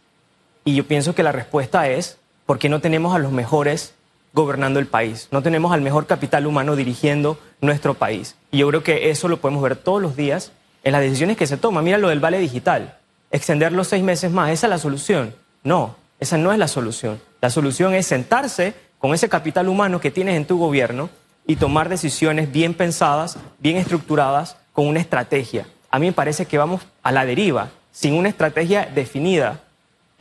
Y 0.64 0.75
yo 0.75 0.87
pienso 0.87 1.14
que 1.14 1.23
la 1.23 1.33
respuesta 1.33 1.88
es 1.88 2.19
porque 2.47 2.69
no 2.69 2.81
tenemos 2.81 3.14
a 3.14 3.19
los 3.19 3.33
mejores 3.33 3.95
gobernando 4.33 4.78
el 4.81 4.87
país, 4.87 5.28
no 5.31 5.42
tenemos 5.42 5.73
al 5.73 5.83
mejor 5.83 6.07
capital 6.07 6.47
humano 6.47 6.76
dirigiendo 6.76 7.38
nuestro 7.61 7.95
país. 7.95 8.37
Y 8.50 8.59
yo 8.59 8.69
creo 8.69 8.83
que 8.83 9.11
eso 9.11 9.28
lo 9.28 9.38
podemos 9.38 9.62
ver 9.62 9.76
todos 9.76 10.00
los 10.00 10.16
días 10.16 10.52
en 10.85 10.92
las 10.92 11.02
decisiones 11.02 11.37
que 11.37 11.47
se 11.47 11.57
toman. 11.57 11.85
Mira 11.85 11.99
lo 11.99 12.09
del 12.09 12.21
vale 12.21 12.38
digital, 12.38 12.99
extender 13.31 13.73
los 13.73 13.88
seis 13.88 14.02
meses 14.02 14.31
más, 14.31 14.50
¿esa 14.50 14.66
es 14.66 14.71
la 14.71 14.78
solución? 14.78 15.35
No, 15.64 15.97
esa 16.19 16.38
no 16.38 16.52
es 16.52 16.59
la 16.59 16.69
solución. 16.69 17.21
La 17.40 17.50
solución 17.50 17.95
es 17.95 18.07
sentarse 18.07 18.75
con 18.99 19.12
ese 19.12 19.28
capital 19.28 19.69
humano 19.69 20.00
que 20.00 20.11
tienes 20.11 20.37
en 20.37 20.47
tu 20.47 20.59
gobierno 20.59 21.11
y 21.47 21.57
tomar 21.57 21.88
decisiones 21.88 22.52
bien 22.52 22.75
pensadas, 22.75 23.37
bien 23.59 23.76
estructuradas, 23.76 24.57
con 24.73 24.87
una 24.87 25.00
estrategia. 25.00 25.66
A 25.90 25.99
mí 25.99 26.07
me 26.07 26.12
parece 26.12 26.47
que 26.47 26.59
vamos 26.59 26.83
a 27.02 27.12
la 27.12 27.26
deriva 27.26 27.71
sin 27.90 28.14
una 28.14 28.28
estrategia 28.28 28.87
definida. 28.87 29.61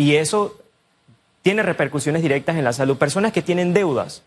Y 0.01 0.15
eso 0.15 0.57
tiene 1.43 1.61
repercusiones 1.61 2.23
directas 2.23 2.55
en 2.55 2.63
la 2.63 2.73
salud. 2.73 2.97
Personas 2.97 3.31
que 3.31 3.43
tienen 3.43 3.71
deudas, 3.71 4.23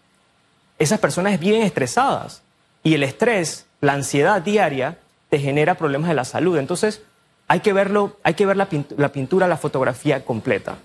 esas 0.78 1.00
personas 1.00 1.40
viven 1.40 1.62
estresadas. 1.62 2.42
Y 2.84 2.94
el 2.94 3.02
estrés, 3.02 3.66
la 3.80 3.94
ansiedad 3.94 4.40
diaria, 4.40 4.98
te 5.30 5.40
genera 5.40 5.74
problemas 5.74 6.10
de 6.10 6.14
la 6.14 6.24
salud. 6.24 6.58
Entonces, 6.58 7.02
hay 7.48 7.58
que 7.58 7.72
verlo, 7.72 8.18
hay 8.22 8.34
que 8.34 8.46
ver 8.46 8.56
la 8.56 8.68
pintura, 8.68 9.00
la, 9.02 9.08
pintura, 9.10 9.48
la 9.48 9.56
fotografía 9.56 10.24
completa. 10.24 10.78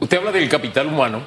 Usted 0.00 0.16
habla 0.16 0.32
del 0.32 0.48
capital 0.48 0.88
humano. 0.88 1.22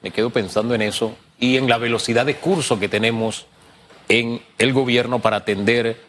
Me 0.00 0.12
quedo 0.12 0.30
pensando 0.30 0.76
en 0.76 0.82
eso 0.82 1.16
y 1.40 1.56
en 1.56 1.68
la 1.68 1.78
velocidad 1.78 2.24
de 2.24 2.36
curso 2.36 2.78
que 2.78 2.88
tenemos 2.88 3.46
en 4.08 4.40
el 4.58 4.72
gobierno 4.72 5.18
para 5.18 5.38
atender 5.38 6.00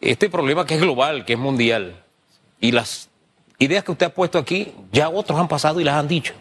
este 0.00 0.28
problema 0.28 0.66
que 0.66 0.74
es 0.74 0.80
global, 0.80 1.24
que 1.24 1.34
es 1.34 1.38
mundial. 1.38 2.02
Y 2.60 2.72
las 2.72 3.08
ideas 3.62 3.84
que 3.84 3.92
usted 3.92 4.06
ha 4.06 4.14
puesto 4.14 4.38
aquí, 4.38 4.72
ya 4.90 5.08
otros 5.08 5.38
han 5.38 5.48
pasado 5.48 5.80
y 5.80 5.84
las 5.84 5.94
han 5.94 6.08
dicho. 6.08 6.34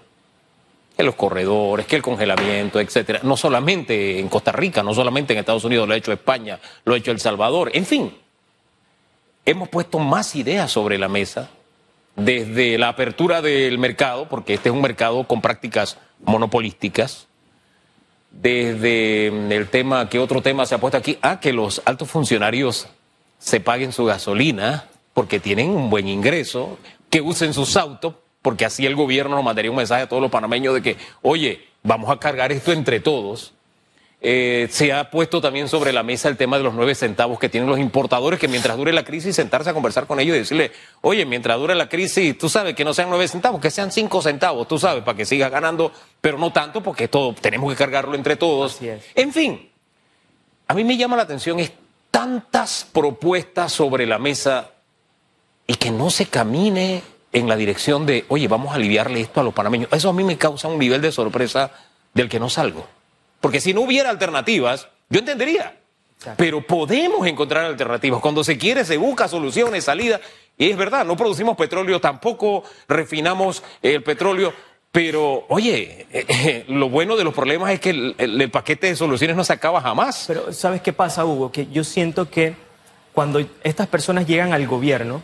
Que 0.95 1.03
los 1.03 1.15
corredores, 1.15 1.85
que 1.85 1.95
el 1.95 2.01
congelamiento, 2.01 2.79
etcétera. 2.79 3.21
No 3.23 3.37
solamente 3.37 4.19
en 4.19 4.27
Costa 4.29 4.51
Rica, 4.51 4.83
no 4.83 4.93
solamente 4.93 5.33
en 5.33 5.39
Estados 5.39 5.63
Unidos, 5.63 5.87
lo 5.87 5.93
ha 5.93 5.97
hecho 5.97 6.11
España, 6.11 6.59
lo 6.85 6.93
ha 6.93 6.97
hecho 6.97 7.11
El 7.11 7.19
Salvador. 7.19 7.71
En 7.73 7.85
fin, 7.85 8.13
hemos 9.45 9.69
puesto 9.69 9.99
más 9.99 10.35
ideas 10.35 10.71
sobre 10.71 10.97
la 10.97 11.07
mesa 11.07 11.49
desde 12.15 12.77
la 12.77 12.89
apertura 12.89 13.41
del 13.41 13.77
mercado, 13.77 14.27
porque 14.27 14.53
este 14.53 14.69
es 14.69 14.75
un 14.75 14.81
mercado 14.81 15.23
con 15.25 15.41
prácticas 15.41 15.97
monopolísticas, 16.23 17.27
desde 18.31 19.27
el 19.27 19.67
tema, 19.67 20.07
¿qué 20.09 20.17
otro 20.17 20.41
tema 20.41 20.65
se 20.65 20.75
ha 20.75 20.77
puesto 20.77 20.97
aquí? 20.97 21.17
Ah, 21.21 21.39
que 21.39 21.51
los 21.51 21.81
altos 21.85 22.09
funcionarios 22.09 22.87
se 23.39 23.59
paguen 23.59 23.91
su 23.91 24.05
gasolina 24.05 24.85
porque 25.13 25.39
tienen 25.39 25.69
un 25.69 25.89
buen 25.89 26.07
ingreso, 26.07 26.77
que 27.11 27.21
usen 27.21 27.53
sus 27.53 27.77
autos, 27.77 28.15
porque 28.41 28.65
así 28.65 28.87
el 28.87 28.95
gobierno 28.95 29.35
nos 29.35 29.45
mandaría 29.45 29.69
un 29.69 29.77
mensaje 29.77 30.03
a 30.03 30.09
todos 30.09 30.21
los 30.21 30.31
panameños 30.31 30.73
de 30.73 30.81
que, 30.81 30.97
oye, 31.21 31.67
vamos 31.83 32.09
a 32.09 32.17
cargar 32.17 32.51
esto 32.51 32.71
entre 32.71 32.99
todos. 32.99 33.53
Eh, 34.23 34.67
se 34.69 34.93
ha 34.93 35.09
puesto 35.09 35.41
también 35.41 35.67
sobre 35.67 35.91
la 35.91 36.03
mesa 36.03 36.29
el 36.29 36.37
tema 36.37 36.57
de 36.57 36.63
los 36.63 36.75
nueve 36.75 36.93
centavos 36.93 37.39
que 37.39 37.49
tienen 37.49 37.69
los 37.69 37.79
importadores, 37.79 38.39
que 38.39 38.47
mientras 38.47 38.77
dure 38.77 38.93
la 38.93 39.03
crisis 39.03 39.35
sentarse 39.35 39.71
a 39.71 39.73
conversar 39.73 40.05
con 40.07 40.19
ellos 40.19 40.35
y 40.35 40.39
decirle, 40.39 40.71
oye, 41.01 41.25
mientras 41.25 41.57
dure 41.57 41.75
la 41.75 41.89
crisis, 41.89 42.37
tú 42.37 42.47
sabes 42.47 42.75
que 42.75 42.85
no 42.85 42.93
sean 42.93 43.09
nueve 43.09 43.27
centavos, 43.27 43.59
que 43.59 43.71
sean 43.71 43.91
cinco 43.91 44.21
centavos, 44.21 44.67
tú 44.67 44.77
sabes, 44.77 45.03
para 45.03 45.17
que 45.17 45.25
sigas 45.25 45.51
ganando, 45.51 45.91
pero 46.21 46.37
no 46.37 46.53
tanto 46.53 46.81
porque 46.81 47.07
todo 47.07 47.33
tenemos 47.33 47.71
que 47.73 47.77
cargarlo 47.77 48.15
entre 48.15 48.35
todos. 48.35 48.79
En 49.15 49.33
fin, 49.33 49.69
a 50.67 50.73
mí 50.75 50.83
me 50.83 50.95
llama 50.95 51.17
la 51.17 51.23
atención 51.23 51.59
es 51.59 51.71
tantas 52.11 52.87
propuestas 52.93 53.73
sobre 53.73 54.05
la 54.05 54.19
mesa 54.19 54.69
y 55.71 55.75
que 55.75 55.89
no 55.89 56.09
se 56.09 56.25
camine 56.25 57.01
en 57.31 57.47
la 57.47 57.55
dirección 57.55 58.05
de, 58.05 58.25
oye, 58.27 58.49
vamos 58.49 58.73
a 58.73 58.75
aliviarle 58.75 59.21
esto 59.21 59.39
a 59.39 59.43
los 59.45 59.53
panameños. 59.53 59.87
Eso 59.93 60.09
a 60.09 60.13
mí 60.13 60.21
me 60.21 60.37
causa 60.37 60.67
un 60.67 60.77
nivel 60.77 61.01
de 61.01 61.13
sorpresa 61.13 61.71
del 62.13 62.27
que 62.27 62.41
no 62.41 62.49
salgo. 62.49 62.85
Porque 63.39 63.61
si 63.61 63.73
no 63.73 63.79
hubiera 63.79 64.09
alternativas, 64.09 64.89
yo 65.09 65.19
entendería. 65.19 65.77
Pero 66.35 66.67
podemos 66.67 67.25
encontrar 67.25 67.63
alternativas. 67.63 68.19
Cuando 68.19 68.43
se 68.43 68.57
quiere, 68.57 68.83
se 68.83 68.97
busca 68.97 69.29
soluciones, 69.29 69.85
salidas. 69.85 70.19
Y 70.57 70.69
es 70.69 70.75
verdad, 70.75 71.05
no 71.05 71.15
producimos 71.15 71.55
petróleo, 71.55 72.01
tampoco 72.01 72.65
refinamos 72.89 73.63
el 73.81 74.03
petróleo. 74.03 74.53
Pero, 74.91 75.45
oye, 75.47 76.05
eh, 76.11 76.25
eh, 76.27 76.65
lo 76.67 76.89
bueno 76.89 77.15
de 77.15 77.23
los 77.23 77.33
problemas 77.33 77.71
es 77.71 77.79
que 77.79 77.91
el, 77.91 78.51
paquete 78.51 78.87
de 78.87 78.97
soluciones 78.97 79.37
no 79.37 79.45
se 79.45 79.53
acaba 79.53 79.79
jamás. 79.79 80.25
Pero, 80.27 80.51
¿sabes 80.51 80.81
qué 80.81 80.91
pasa, 80.91 81.23
Hugo? 81.23 81.49
Que 81.49 81.67
yo 81.67 81.85
siento 81.85 82.29
que 82.29 82.57
cuando 83.13 83.41
estas 83.63 83.87
personas 83.87 84.27
llegan 84.27 84.51
al 84.51 84.67
gobierno, 84.67 85.23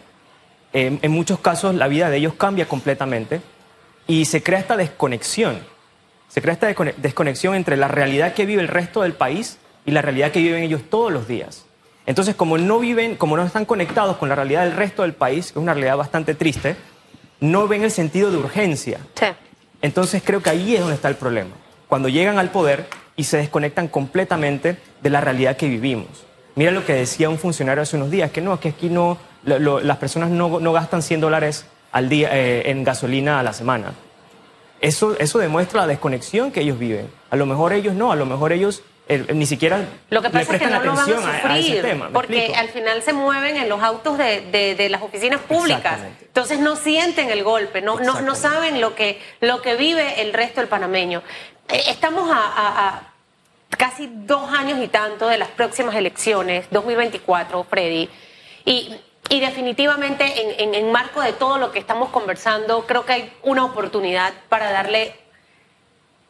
en 0.74 1.12
muchos 1.12 1.40
casos 1.40 1.76
la 1.76 1.88
vida 1.88 2.10
de 2.10 2.18
ellos 2.18 2.34
cambia 2.36 2.68
completamente 2.68 3.42
y 4.06 4.26
se 4.26 4.44
crea 4.44 4.60
esta 4.60 4.78
desconexión 4.78 5.60
se 6.28 6.42
crea 6.42 6.54
esta 6.54 6.68
desconexión 6.98 7.56
entre 7.56 7.78
la 7.78 7.88
realidad 7.88 8.34
que 8.34 8.46
vive 8.46 8.62
el 8.62 8.68
resto 8.68 9.02
del 9.02 9.14
país 9.14 9.58
y 9.86 9.92
la 9.92 10.02
realidad 10.02 10.32
que 10.32 10.40
viven 10.40 10.64
ellos 10.64 10.82
todos 10.90 11.12
los 11.12 11.28
días. 11.28 11.66
Entonces, 12.06 12.36
como 12.36 12.58
no 12.58 12.80
viven, 12.80 13.16
como 13.16 13.38
no 13.38 13.44
están 13.44 13.66
conectados 13.66 14.18
con 14.18 14.30
la 14.30 14.36
realidad 14.36 14.64
del 14.64 14.76
resto 14.76 15.02
del 15.02 15.14
país, 15.14 15.52
que 15.52 15.60
es 15.60 15.64
una 15.64 15.74
realidad 15.74 15.98
bastante 15.98 16.36
triste, 16.36 16.76
no 17.40 17.68
ven 17.68 17.84
el 17.84 17.92
sentido 17.92 18.32
de 18.32 18.38
urgencia. 18.38 19.00
Entonces, 19.82 20.22
creo 20.24 20.42
que 20.42 20.50
ahí 20.50 20.76
es 20.76 20.82
donde 20.82 20.96
está 20.96 21.08
el 21.08 21.16
problema. 21.16 21.52
Cuando 21.88 22.10
llegan 22.10 22.40
al 22.40 22.50
poder 22.50 22.88
y 23.16 23.24
se 23.24 23.38
desconectan 23.38 23.88
completamente 23.88 24.78
de 25.02 25.10
la 25.10 25.22
realidad 25.22 25.58
que 25.58 25.68
vivimos. 25.68 26.27
Mira 26.58 26.72
lo 26.72 26.84
que 26.84 26.94
decía 26.94 27.30
un 27.30 27.38
funcionario 27.38 27.84
hace 27.84 27.98
unos 27.98 28.10
días, 28.10 28.32
que 28.32 28.42
no, 28.42 28.60
que 28.60 28.70
aquí 28.70 28.90
no, 28.90 29.20
las 29.44 29.98
personas 29.98 30.32
no, 30.32 30.74
gastan 30.74 31.04
100 31.04 31.22
dólares 31.22 31.68
al 31.92 32.10
día 32.10 32.30
eh, 32.34 32.72
en 32.72 32.84
gasolina 32.84 33.40
a 33.40 33.44
la 33.44 33.54
semana. 33.54 33.94
Eso, 34.82 35.16
eso 35.20 35.38
demuestra 35.38 35.82
la 35.82 35.88
desconexión 35.88 36.52
que 36.52 36.62
ellos 36.62 36.80
viven. 36.80 37.12
A 37.30 37.36
lo 37.36 37.46
mejor 37.46 37.74
ellos 37.74 37.94
no, 37.94 38.12
a 38.12 38.16
lo 38.16 38.26
mejor 38.26 38.54
ellos 38.54 38.82
eh, 39.08 39.28
ni 39.36 39.46
siquiera 39.46 39.86
lo 40.10 40.22
que 40.24 40.32
pasa 40.32 40.56
es 40.56 40.60
que 40.60 40.68
no 40.68 40.78
atención 40.78 41.22
lo 41.22 41.22
van 41.22 41.52
a, 41.52 41.60
ese 41.60 41.82
tema. 41.82 42.10
Porque 42.12 42.54
al 42.56 42.70
final 42.70 43.04
se 43.04 43.14
mueven 43.14 43.56
en 43.56 43.70
los 43.70 43.84
autos 43.84 44.18
de, 44.18 44.88
las 44.90 45.04
oficinas 45.04 45.42
públicas. 45.42 46.00
Entonces 46.22 46.60
no 46.60 46.76
sienten 46.76 47.30
el 47.30 47.44
golpe, 47.44 47.84
no, 47.84 48.00
no, 48.00 48.22
no, 48.22 48.34
saben 48.34 48.82
lo 48.82 48.96
que, 48.96 49.22
lo 49.42 49.62
que 49.62 49.76
vive 49.76 50.24
el 50.24 50.34
resto 50.34 50.60
del 50.60 50.68
panameño. 50.68 51.22
Eh, 51.70 51.84
estamos 51.88 52.30
a, 52.34 53.07
casi 53.70 54.10
dos 54.12 54.52
años 54.52 54.80
y 54.82 54.88
tanto 54.88 55.28
de 55.28 55.38
las 55.38 55.50
próximas 55.50 55.96
elecciones, 55.96 56.68
2024, 56.72 57.64
Freddy. 57.64 58.10
Y 58.66 58.96
y 59.30 59.40
definitivamente 59.40 60.64
en, 60.64 60.74
en, 60.74 60.92
marco 60.92 61.22
de 61.22 61.34
todo 61.34 61.58
lo 61.58 61.72
que 61.72 61.80
estamos 61.80 62.10
conversando, 62.10 62.86
creo 62.86 63.06
que 63.06 63.14
hay 63.14 63.34
una 63.44 63.66
oportunidad 63.66 64.34
para 64.48 64.72
darle 64.72 65.16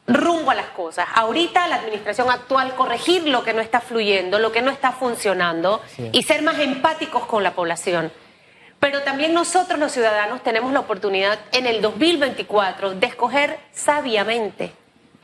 rumbo 0.08 0.52
a 0.52 0.56
las 0.56 0.68
cosas. 0.68 1.08
Ahorita 1.14 1.68
la 1.68 1.76
administración 1.76 2.30
actual 2.32 2.74
corregir 2.76 3.28
lo 3.28 3.44
que 3.44 3.54
no 3.54 3.62
está 3.62 3.82
fluyendo, 3.82 4.40
lo 4.40 4.52
que 4.52 4.62
no 4.62 4.72
está 4.72 4.94
funcionando 4.94 5.82
y 6.12 6.24
ser 6.24 6.42
más 6.42 6.60
empáticos 6.60 7.26
con 7.26 7.44
la 7.44 7.54
población. 7.54 8.12
Pero 8.80 9.04
también 9.04 9.34
nosotros 9.34 9.80
los 9.80 9.92
ciudadanos 9.92 10.42
tenemos 10.42 10.72
la 10.72 10.80
oportunidad 10.80 11.40
en 11.52 11.68
el 11.68 11.82
2024 11.82 12.96
de 12.96 13.08
escoger 13.08 13.60
sabiamente 13.74 14.72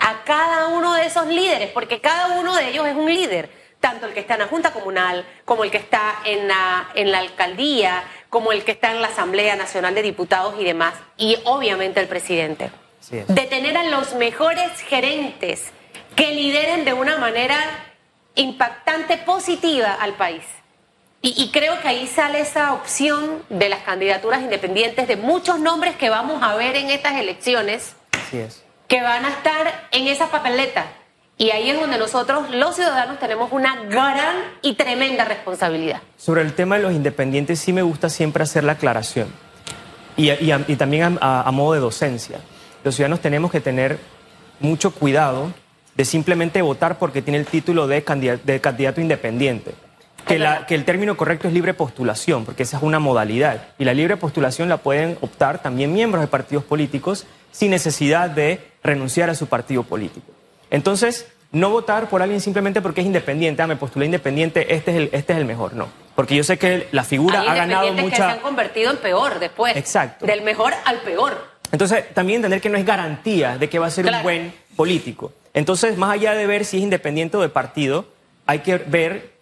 a 0.04 0.24
cada 0.26 0.68
uno 0.68 0.94
de 0.96 1.06
esos 1.06 1.28
líderes, 1.28 1.72
porque 1.72 2.02
cada 2.02 2.38
uno 2.40 2.54
de 2.56 2.70
ellos 2.70 2.86
es 2.86 2.96
un 2.96 3.12
líder 3.12 3.50
tanto 3.80 4.06
el 4.06 4.14
que 4.14 4.22
está 4.22 4.36
en 4.36 4.42
la 4.42 4.48
Junta 4.48 4.72
Comunal, 4.72 5.26
como 5.44 5.66
el 5.66 5.72
que 5.72 5.78
está 5.78 6.16
en 6.24 6.48
la, 6.48 6.90
en 6.96 7.12
la 7.12 7.20
alcaldía, 7.20 8.04
como 8.30 8.54
el 8.54 8.64
que 8.64 8.72
está 8.72 8.92
en 8.92 9.02
la 9.02 9.10
Asamblea 9.10 9.58
Nacional 9.58 9.94
de 9.94 10.02
Diputados 10.02 10.56
y 10.58 10.64
demás, 10.64 10.94
y 11.18 11.38
obviamente 11.44 12.00
el 12.00 12.08
presidente. 12.08 12.72
de 13.10 13.46
tener 13.46 13.78
a 13.78 13.84
los 13.84 14.16
mejores 14.16 14.72
gerentes 14.88 15.72
que 16.16 16.28
lideren 16.34 16.86
de 16.86 16.94
una 16.94 17.18
manera 17.18 17.58
impactante, 18.36 19.18
positiva 19.18 19.94
al 19.94 20.14
país. 20.14 20.44
Y, 21.22 21.34
y, 21.42 21.52
creo 21.52 21.80
que 21.82 21.88
ahí 21.90 22.08
sale 22.08 22.40
esa 22.40 22.74
opción 22.74 23.44
de 23.50 23.68
las 23.68 23.84
candidaturas 23.84 24.42
independientes, 24.42 25.08
de 25.08 25.18
muchos 25.18 25.60
nombres 25.60 25.96
que 25.98 26.10
vamos 26.10 26.42
a 26.42 26.56
ver 26.56 26.78
en 26.78 26.90
estas 26.90 27.16
elecciones, 27.16 27.96
Así 28.14 28.38
es. 28.38 28.63
Que 28.94 29.02
van 29.02 29.26
a 29.26 29.30
estar 29.30 29.88
en 29.92 30.08
esa 30.08 30.30
papeleta 30.30 30.86
y 31.36 31.50
ahí 31.50 31.72
es 31.72 31.80
donde 31.80 31.98
nosotros, 31.98 32.52
los 32.52 32.76
ciudadanos, 32.76 33.18
tenemos 33.18 33.52
una 33.52 33.86
gran 33.86 34.36
y 34.62 34.76
tremenda 34.76 35.26
responsabilidad. 35.26 36.00
Sobre 36.16 36.44
el 36.44 36.54
tema 36.54 36.78
de 36.78 36.84
los 36.84 36.94
independientes, 36.94 37.60
sí 37.60 37.74
me 37.74 37.82
gusta 37.82 38.08
siempre 38.08 38.44
hacer 38.44 38.64
la 38.64 38.74
aclaración. 38.74 39.30
Y, 40.16 40.76
también 40.76 41.18
a, 41.20 41.50
modo 41.52 41.74
de 41.74 41.80
docencia. 41.80 42.38
Los 42.84 42.94
ciudadanos 42.94 43.20
tenemos 43.20 43.50
que 43.50 43.62
tener 43.62 43.98
mucho 44.60 44.92
cuidado 44.92 45.52
de 45.96 46.06
simplemente 46.06 46.62
votar 46.62 47.00
porque 47.00 47.24
tiene 47.24 47.40
el 47.40 47.48
título 47.48 47.88
de 47.88 48.04
candidato, 48.04 49.02
independiente. 49.02 49.74
Que, 50.28 50.42
que, 50.68 50.76
el 50.76 50.86
término 50.86 51.18
correcto 51.18 51.48
es 51.48 51.54
libre 51.54 51.74
postulación, 51.74 52.46
porque 52.46 52.64
esa 52.64 52.78
es 52.78 52.84
una 52.84 53.00
modalidad. 53.00 53.68
Y 53.78 53.86
la 53.86 53.94
libre 53.94 54.18
postulación 54.18 54.70
la 54.70 54.78
pueden 54.78 55.18
optar 55.22 55.62
también 55.62 55.94
miembros 55.94 56.22
de 56.22 56.28
partidos 56.28 56.64
políticos 56.64 57.26
sin 57.52 57.72
necesidad 57.72 58.30
de 58.30 58.60
renunciar 58.84 59.30
a 59.30 59.36
su 59.36 59.48
partido 59.48 59.84
político. 59.84 60.28
Entonces, 60.70 61.28
no 61.52 61.70
votar 61.70 62.10
por 62.10 62.22
alguien 62.22 62.42
simplemente 62.42 62.82
porque 62.82 63.02
es 63.02 63.08
independiente, 63.08 63.62
ah, 63.62 63.68
me 63.68 63.76
postulé 63.76 64.08
independiente, 64.08 64.74
este 64.74 64.92
es 64.92 64.98
el, 64.98 65.10
este 65.14 65.34
es 65.34 65.40
el 65.40 65.46
mejor, 65.46 65.74
no. 65.74 65.88
Porque 66.16 66.36
yo 66.36 66.44
sé 66.44 66.58
que 66.58 66.88
la 66.92 67.04
figura 67.04 67.42
ha 67.42 67.56
ganado 67.56 67.94
mucha... 67.94 68.10
que 68.10 68.16
se 68.16 68.24
han 68.24 68.40
convertido 68.40 68.92
en 68.92 68.98
peor 68.98 69.40
después. 69.40 69.76
Exacto. 69.78 70.26
Del 70.26 70.42
mejor 70.42 70.74
al 70.86 71.00
peor. 71.02 71.54
Entonces, 71.72 72.14
también 72.14 72.38
entender 72.38 72.62
que 72.62 72.70
no 72.70 72.78
es 72.78 72.86
garantía 72.86 73.58
de 73.58 73.70
que 73.70 73.80
va 73.80 73.88
a 73.88 73.92
ser 73.92 74.06
un 74.06 74.22
buen 74.22 74.54
político. 74.76 75.32
Entonces, 75.54 75.98
más 75.98 76.12
allá 76.12 76.34
de 76.34 76.46
ver 76.48 76.66
si 76.66 76.78
es 76.78 76.84
independiente 76.84 77.38
o 77.38 77.42
de 77.42 77.50
partido, 77.50 78.06
hay 78.46 78.60
que 78.60 78.78
ver 78.78 79.33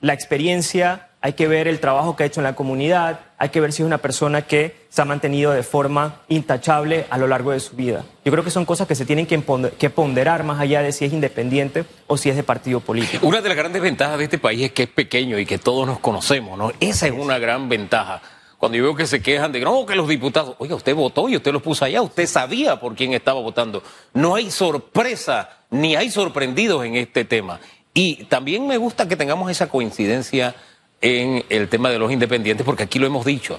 la 0.00 0.12
experiencia, 0.12 1.08
hay 1.20 1.32
que 1.32 1.48
ver 1.48 1.66
el 1.66 1.80
trabajo 1.80 2.14
que 2.14 2.22
ha 2.22 2.26
hecho 2.26 2.40
en 2.40 2.44
la 2.44 2.54
comunidad, 2.54 3.20
hay 3.38 3.48
que 3.48 3.60
ver 3.60 3.72
si 3.72 3.82
es 3.82 3.86
una 3.86 3.98
persona 3.98 4.42
que 4.42 4.86
se 4.88 5.02
ha 5.02 5.04
mantenido 5.04 5.52
de 5.52 5.62
forma 5.62 6.20
intachable 6.28 7.06
a 7.10 7.18
lo 7.18 7.26
largo 7.26 7.50
de 7.50 7.60
su 7.60 7.74
vida. 7.74 8.04
Yo 8.24 8.30
creo 8.30 8.44
que 8.44 8.50
son 8.50 8.64
cosas 8.64 8.86
que 8.86 8.94
se 8.94 9.04
tienen 9.04 9.26
que, 9.26 9.90
ponderar 9.90 10.44
más 10.44 10.60
allá 10.60 10.82
de 10.82 10.92
si 10.92 11.04
es 11.04 11.12
independiente 11.12 11.84
o 12.06 12.16
si 12.16 12.30
es 12.30 12.36
de 12.36 12.42
partido 12.42 12.80
político. 12.80 13.26
Una 13.26 13.40
de 13.40 13.48
las 13.48 13.56
grandes 13.56 13.82
ventajas 13.82 14.18
de 14.18 14.24
este 14.24 14.38
país 14.38 14.66
es 14.66 14.72
que 14.72 14.84
es 14.84 14.88
pequeño 14.88 15.38
y 15.38 15.46
que 15.46 15.58
todos 15.58 15.86
nos 15.86 15.98
conocemos, 15.98 16.56
¿no? 16.56 16.72
Esa 16.80 17.06
es 17.06 17.12
una 17.12 17.38
gran 17.38 17.68
ventaja. 17.68 18.22
Cuando 18.58 18.78
yo 18.78 18.84
veo 18.84 18.94
que 18.94 19.06
se 19.06 19.20
quejan 19.20 19.52
de 19.52 19.60
no, 19.60 19.84
que 19.84 19.94
los 19.94 20.08
diputados, 20.08 20.56
oiga, 20.58 20.74
usted 20.76 20.94
votó 20.94 21.28
y 21.28 21.36
usted 21.36 21.52
los 21.52 21.62
puso 21.62 21.84
allá, 21.84 22.00
usted 22.00 22.26
sabía 22.26 22.80
por 22.80 22.94
quién 22.94 23.12
estaba 23.12 23.40
votando. 23.40 23.82
No 24.14 24.34
hay 24.34 24.50
sorpresa 24.50 25.50
ni 25.70 25.94
hay 25.94 26.10
sorprendidos 26.10 26.84
en 26.84 26.96
este 26.96 27.24
tema. 27.24 27.60
Y 27.96 28.24
también 28.24 28.66
me 28.66 28.76
gusta 28.76 29.08
que 29.08 29.16
tengamos 29.16 29.50
esa 29.50 29.70
coincidencia 29.70 30.54
en 31.00 31.46
el 31.48 31.70
tema 31.70 31.88
de 31.88 31.98
los 31.98 32.12
independientes, 32.12 32.66
porque 32.66 32.82
aquí 32.82 32.98
lo 32.98 33.06
hemos 33.06 33.24
dicho, 33.24 33.58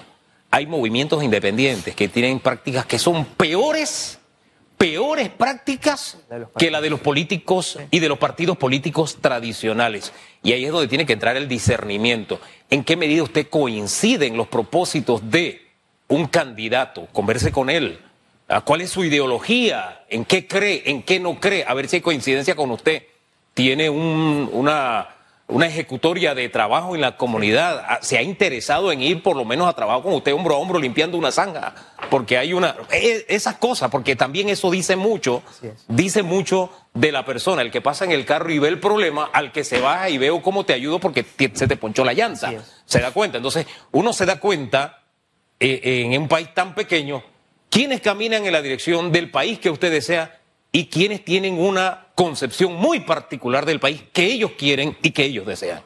hay 0.51 0.67
movimientos 0.67 1.23
independientes 1.23 1.95
que 1.95 2.07
tienen 2.07 2.39
prácticas 2.39 2.85
que 2.85 2.99
son 2.99 3.25
peores, 3.25 4.19
peores 4.77 5.29
prácticas 5.29 6.19
que 6.55 6.69
la 6.69 6.81
de 6.81 6.91
los 6.91 6.99
políticos 6.99 7.79
y 7.89 7.97
de 7.97 8.09
los 8.09 8.19
partidos 8.19 8.57
políticos 8.57 9.17
tradicionales. 9.19 10.13
Y 10.43 10.51
ahí 10.51 10.65
es 10.65 10.71
donde 10.71 10.87
tiene 10.87 11.07
que 11.07 11.13
entrar 11.13 11.35
el 11.35 11.47
discernimiento. 11.47 12.39
¿En 12.69 12.83
qué 12.83 12.95
medida 12.95 13.23
usted 13.23 13.49
coincide 13.49 14.27
en 14.27 14.37
los 14.37 14.47
propósitos 14.47 15.31
de 15.31 15.67
un 16.09 16.27
candidato? 16.27 17.07
Converse 17.11 17.51
con 17.51 17.71
él. 17.71 17.97
¿Cuál 18.65 18.81
es 18.81 18.91
su 18.91 19.03
ideología? 19.03 20.05
¿En 20.09 20.25
qué 20.25 20.45
cree? 20.45 20.83
¿En 20.85 21.01
qué 21.01 21.19
no 21.19 21.39
cree? 21.39 21.65
A 21.67 21.73
ver 21.73 21.87
si 21.87 21.95
hay 21.95 22.01
coincidencia 22.03 22.55
con 22.55 22.69
usted. 22.69 23.01
Tiene 23.57 23.89
un, 23.89 24.49
una 24.53 25.17
una 25.49 25.65
ejecutoria 25.65 26.35
de 26.35 26.49
trabajo 26.49 26.93
en 26.93 27.01
la 27.01 27.15
comunidad, 27.15 27.85
ah, 27.87 27.99
se 28.01 28.17
ha 28.17 28.21
interesado 28.21 28.91
en 28.91 29.01
ir 29.01 29.23
por 29.23 29.37
lo 29.37 29.45
menos 29.45 29.67
a 29.67 29.73
trabajo 29.73 30.03
con 30.03 30.13
usted 30.13 30.33
hombro 30.33 30.55
a 30.55 30.57
hombro 30.57 30.77
limpiando 30.77 31.17
una 31.17 31.31
zanja, 31.31 31.73
porque 32.09 32.37
hay 32.37 32.51
una 32.51 32.75
e, 32.91 33.25
esas 33.29 33.55
cosas, 33.55 33.89
porque 33.89 34.17
también 34.17 34.49
eso 34.49 34.69
dice 34.69 34.97
mucho, 34.97 35.41
dice 35.87 36.21
mucho 36.21 36.69
de 36.93 37.13
la 37.13 37.23
persona, 37.23 37.61
el 37.61 37.71
que 37.71 37.79
pasa 37.79 38.03
en 38.03 38.11
el 38.11 38.25
carro 38.25 38.51
y 38.51 38.59
ve 38.59 38.67
el 38.67 38.79
problema, 38.79 39.29
al 39.31 39.53
que 39.53 39.63
se 39.63 39.79
baja 39.79 40.09
y 40.09 40.17
veo 40.17 40.41
cómo 40.41 40.65
te 40.65 40.73
ayudo 40.73 40.99
porque 40.99 41.25
se 41.53 41.67
te 41.67 41.77
ponchó 41.77 42.03
la 42.03 42.13
llanta, 42.13 42.51
se 42.85 42.99
da 42.99 43.11
cuenta. 43.11 43.37
Entonces, 43.37 43.67
uno 43.91 44.11
se 44.11 44.25
da 44.25 44.41
cuenta 44.41 45.03
eh, 45.61 46.03
en 46.03 46.21
un 46.21 46.27
país 46.27 46.53
tan 46.53 46.75
pequeño, 46.75 47.23
quiénes 47.69 48.01
caminan 48.01 48.45
en 48.45 48.51
la 48.51 48.61
dirección 48.61 49.13
del 49.13 49.31
país 49.31 49.59
que 49.59 49.69
usted 49.69 49.91
desea 49.91 50.41
y 50.73 50.87
quienes 50.87 51.23
tienen 51.23 51.57
una 51.57 52.06
concepción 52.17 52.73
muy 52.73 53.01
particular 53.01 53.67
del 53.67 53.79
país 53.79 54.01
que 54.11 54.25
ellos 54.25 54.53
quieren 54.57 54.97
y 55.03 55.11
que 55.11 55.23
ellos 55.23 55.45
desean. 55.45 55.81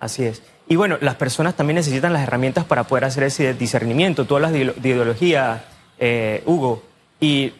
Así 0.00 0.24
es. 0.24 0.42
Y 0.66 0.76
bueno, 0.76 0.96
las 1.02 1.16
personas 1.16 1.56
también 1.56 1.74
necesitan 1.74 2.14
las 2.14 2.22
herramientas 2.22 2.64
para 2.64 2.84
poder 2.84 3.04
hacer 3.04 3.24
ese 3.24 3.52
discernimiento. 3.52 4.24
Tú 4.24 4.34
hablas 4.34 4.52
de, 4.52 4.74
ideología, 4.82 5.62
eh, 5.98 6.42
Hugo, 6.46 6.82
y 7.20 7.52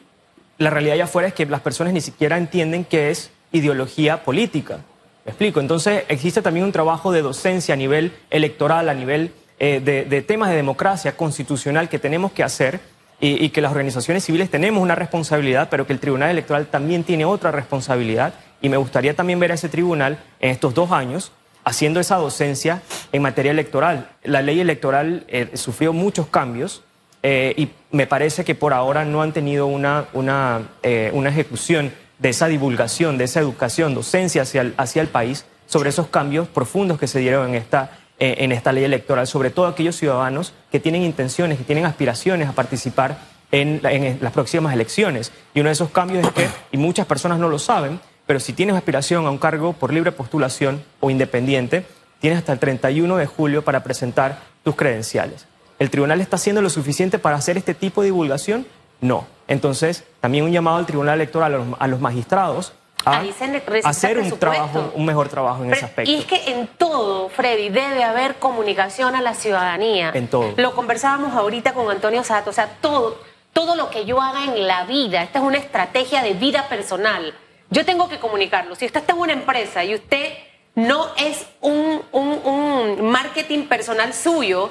la 0.56 0.70
realidad 0.70 0.94
allá 0.94 1.04
afuera 1.04 1.28
es 1.28 1.34
que 1.34 1.44
las 1.44 1.60
personas 1.60 1.92
ni 1.92 2.00
siquiera 2.00 2.38
entienden 2.38 2.86
qué 2.86 3.10
es 3.10 3.30
ideología 3.52 4.24
política. 4.24 4.78
¿Me 5.26 5.32
explico? 5.32 5.60
Entonces 5.60 6.04
existe 6.08 6.40
también 6.40 6.64
un 6.64 6.72
trabajo 6.72 7.12
de 7.12 7.20
docencia 7.20 7.74
a 7.74 7.76
nivel 7.76 8.10
electoral, 8.30 8.88
a 8.88 8.94
nivel 8.94 9.32
eh, 9.58 9.82
de 9.84 10.22
temas 10.22 10.48
de 10.48 10.56
democracia 10.56 11.14
constitucional 11.14 11.90
que 11.90 11.98
tenemos 11.98 12.32
que 12.32 12.42
hacer 12.42 12.80
y, 13.26 13.48
que 13.50 13.62
las 13.62 13.70
organizaciones 13.70 14.24
civiles 14.24 14.50
tenemos 14.50 14.82
una 14.82 14.94
responsabilidad, 14.94 15.68
pero 15.70 15.86
que 15.86 15.94
el 15.94 15.98
Tribunal 15.98 16.30
Electoral 16.30 16.66
también 16.66 17.04
tiene 17.04 17.24
otra 17.24 17.50
responsabilidad. 17.50 18.34
Y 18.60 18.68
me 18.68 18.76
gustaría 18.76 19.14
también 19.14 19.40
ver 19.40 19.50
a 19.52 19.54
ese 19.54 19.70
tribunal 19.70 20.18
en 20.40 20.50
estos 20.50 20.74
dos 20.74 20.92
años 20.92 21.32
haciendo 21.64 22.00
esa 22.00 22.16
docencia 22.16 22.82
en 23.12 23.22
materia 23.22 23.50
electoral. 23.50 24.10
La 24.22 24.42
ley 24.42 24.60
electoral 24.60 25.24
eh, 25.28 25.50
sufrió 25.54 25.94
muchos 25.94 26.26
cambios 26.26 26.82
eh, 27.22 27.54
y 27.56 27.70
me 27.90 28.06
parece 28.06 28.44
que 28.44 28.54
por 28.54 28.74
ahora 28.74 29.06
no 29.06 29.22
han 29.22 29.32
tenido 29.32 29.66
una, 29.66 30.06
una, 30.12 30.68
eh, 30.82 31.10
una, 31.14 31.30
ejecución 31.30 31.92
de 32.18 32.28
esa 32.28 32.48
divulgación, 32.48 33.16
de 33.16 33.24
esa 33.24 33.40
educación, 33.40 33.94
docencia 33.94 34.42
hacia 34.42 34.72
hacia 34.76 35.00
el 35.00 35.08
país 35.08 35.46
sobre 35.64 35.88
esos 35.88 36.08
cambios 36.08 36.46
profundos 36.48 36.98
que 36.98 37.06
se 37.06 37.20
dieron 37.20 37.48
en 37.48 37.54
esta 37.54 37.98
eh, 38.18 38.36
en 38.38 38.52
esta 38.52 38.72
ley 38.72 38.84
electoral, 38.84 39.26
sobre 39.26 39.50
todo 39.50 39.66
aquellos 39.66 39.96
ciudadanos 39.96 40.52
que 40.70 40.80
tienen 40.80 41.02
intenciones, 41.02 41.58
que 41.58 41.64
tienen 41.64 41.84
aspiraciones 41.84 42.48
a 42.48 42.52
participar 42.52 43.18
en, 43.50 43.80
las 44.20 44.32
próximas 44.32 44.72
elecciones. 44.72 45.32
Y 45.54 45.60
uno 45.60 45.68
de 45.68 45.72
esos 45.72 45.90
cambios 45.90 46.26
es 46.26 46.32
que, 46.32 46.48
y 46.72 46.76
muchas 46.76 47.06
personas 47.06 47.38
no 47.38 47.48
lo 47.48 47.58
saben, 47.58 48.00
pero 48.26 48.40
si 48.40 48.52
tienes 48.52 48.76
aspiración 48.76 49.26
a 49.26 49.30
un 49.30 49.38
cargo 49.38 49.72
por 49.72 49.92
libre 49.92 50.12
postulación 50.12 50.82
o 51.00 51.10
independiente, 51.10 51.84
tienes 52.20 52.38
hasta 52.38 52.52
el 52.52 52.58
31 52.58 53.16
de 53.16 53.26
julio 53.26 53.62
para 53.62 53.82
presentar 53.82 54.40
tus 54.62 54.76
credenciales. 54.76 55.46
¿El 55.78 55.90
tribunal 55.90 56.20
está 56.20 56.36
haciendo 56.36 56.62
lo 56.62 56.70
suficiente 56.70 57.18
para 57.18 57.36
hacer 57.36 57.56
este 57.56 57.74
tipo 57.74 58.00
de 58.00 58.06
divulgación? 58.06 58.66
No. 59.00 59.26
Entonces, 59.48 60.04
también 60.20 60.44
un 60.44 60.52
llamado 60.52 60.78
al 60.78 60.86
tribunal 60.86 61.16
electoral, 61.16 61.76
a 61.78 61.86
los 61.86 62.00
magistrados, 62.00 62.72
hacer 63.04 64.18
un, 64.18 64.38
trabajo, 64.38 64.92
un 64.94 65.04
mejor 65.04 65.28
trabajo 65.28 65.64
en 65.64 65.72
ese 65.72 65.84
aspecto. 65.84 66.10
Y 66.10 66.16
es 66.16 66.24
que 66.24 66.50
en 66.50 66.66
todo, 66.66 67.28
Freddy, 67.28 67.68
debe 67.68 68.04
haber 68.04 68.36
comunicación 68.36 69.14
a 69.14 69.20
la 69.20 69.34
ciudadanía. 69.34 70.10
En 70.14 70.28
todo. 70.28 70.54
Lo 70.56 70.74
conversábamos 70.74 71.34
ahorita 71.34 71.72
con 71.74 71.90
Antonio 71.90 72.24
Sato, 72.24 72.50
o 72.50 72.52
sea, 72.52 72.68
todo, 72.80 73.18
todo 73.52 73.76
lo 73.76 73.90
que 73.90 74.04
yo 74.04 74.20
haga 74.20 74.44
en 74.44 74.66
la 74.66 74.84
vida, 74.84 75.22
esta 75.22 75.38
es 75.38 75.44
una 75.44 75.58
estrategia 75.58 76.22
de 76.22 76.34
vida 76.34 76.68
personal. 76.68 77.34
Yo 77.70 77.84
tengo 77.84 78.08
que 78.08 78.18
comunicarlo. 78.18 78.74
Si 78.74 78.86
usted 78.86 79.00
está 79.00 79.12
en 79.12 79.20
una 79.20 79.32
empresa 79.32 79.84
y 79.84 79.94
usted 79.94 80.32
no 80.74 81.08
es 81.16 81.46
un, 81.60 82.02
un, 82.12 82.40
un 82.44 83.10
marketing 83.10 83.66
personal 83.66 84.12
suyo, 84.12 84.70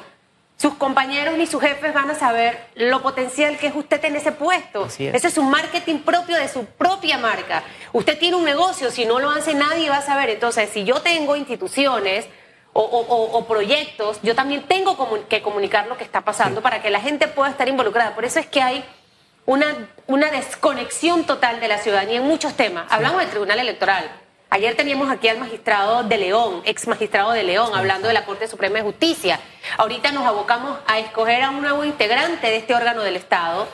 sus 0.63 0.76
compañeros 0.76 1.38
ni 1.38 1.45
sus 1.45 1.60
jefes 1.60 1.93
van 1.93 2.10
a 2.10 2.15
saber 2.15 2.58
lo 2.76 3.02
potencial 3.02 3.58
que 3.58 3.67
es 3.67 3.76
usted 3.76 4.02
en 4.06 4.15
ese 4.15 4.32
puesto. 4.32 4.86
Ese 4.86 5.28
es 5.28 5.38
un 5.38 5.49
marketing 5.49 5.99
propio 5.99 6.38
de 6.38 6.47
su 6.47 6.63
propia 6.63 7.17
marca. 7.17 7.63
Usted 7.91 8.17
tiene 8.17 8.38
un 8.38 8.45
negocio, 8.45 8.89
si 8.89 9.04
no 9.04 9.19
lo 9.19 9.30
hace 9.30 9.56
nadie 9.56 9.89
va 9.89 9.97
a 9.97 10.02
saber. 10.02 10.30
Entonces, 10.30 10.69
si 10.69 10.86
yo 10.86 11.02
tengo 11.02 11.36
instituciones 11.36 12.28
o, 12.71 13.45
proyectos, 13.45 14.21
yo 14.23 14.36
también 14.36 14.63
tengo 14.63 14.95
que 15.28 15.41
comunicar 15.41 15.88
lo 15.88 15.97
que 15.97 16.06
está 16.06 16.21
pasando 16.21 16.62
para 16.62 16.82
que 16.82 16.89
la 16.89 17.02
gente 17.02 17.28
pueda 17.28 17.52
estar 17.52 17.67
involucrada. 17.67 18.15
Por 18.15 18.23
eso 18.23 18.39
es 18.39 18.45
que 18.45 18.62
hay 18.62 18.86
una, 19.45 19.89
una 20.08 20.32
desconexión 20.32 21.26
total 21.26 21.60
de 21.60 21.67
la 21.67 21.80
ciudadanía 21.80 22.19
en 22.19 22.23
muchos 22.23 22.56
temas. 22.56 22.89
Hablamos 22.89 23.19
del 23.19 23.32
Tribunal 23.32 23.60
Electoral 23.60 24.10
Ayer 24.53 24.75
teníamos 24.75 25.09
aquí 25.09 25.27
al 25.27 25.39
magistrado 25.39 26.03
de 26.03 26.15
León, 26.15 26.61
ex 26.63 26.87
magistrado 26.87 27.31
de 27.31 27.41
León, 27.41 27.71
hablando 27.73 28.07
de 28.07 28.13
la 28.13 28.23
Corte 28.23 28.47
Suprema 28.47 28.75
de 28.75 28.83
Justicia. 28.83 29.39
Ahorita 29.77 30.11
nos 30.11 30.27
abocamos 30.27 30.77
a 30.85 30.99
escoger 30.99 31.41
a 31.41 31.49
un 31.49 31.63
nuevo 31.63 31.83
integrante 31.83 32.45
de 32.45 32.57
este 32.57 32.75
órgano 32.75 33.01
del 33.01 33.15
Estado. 33.15 33.67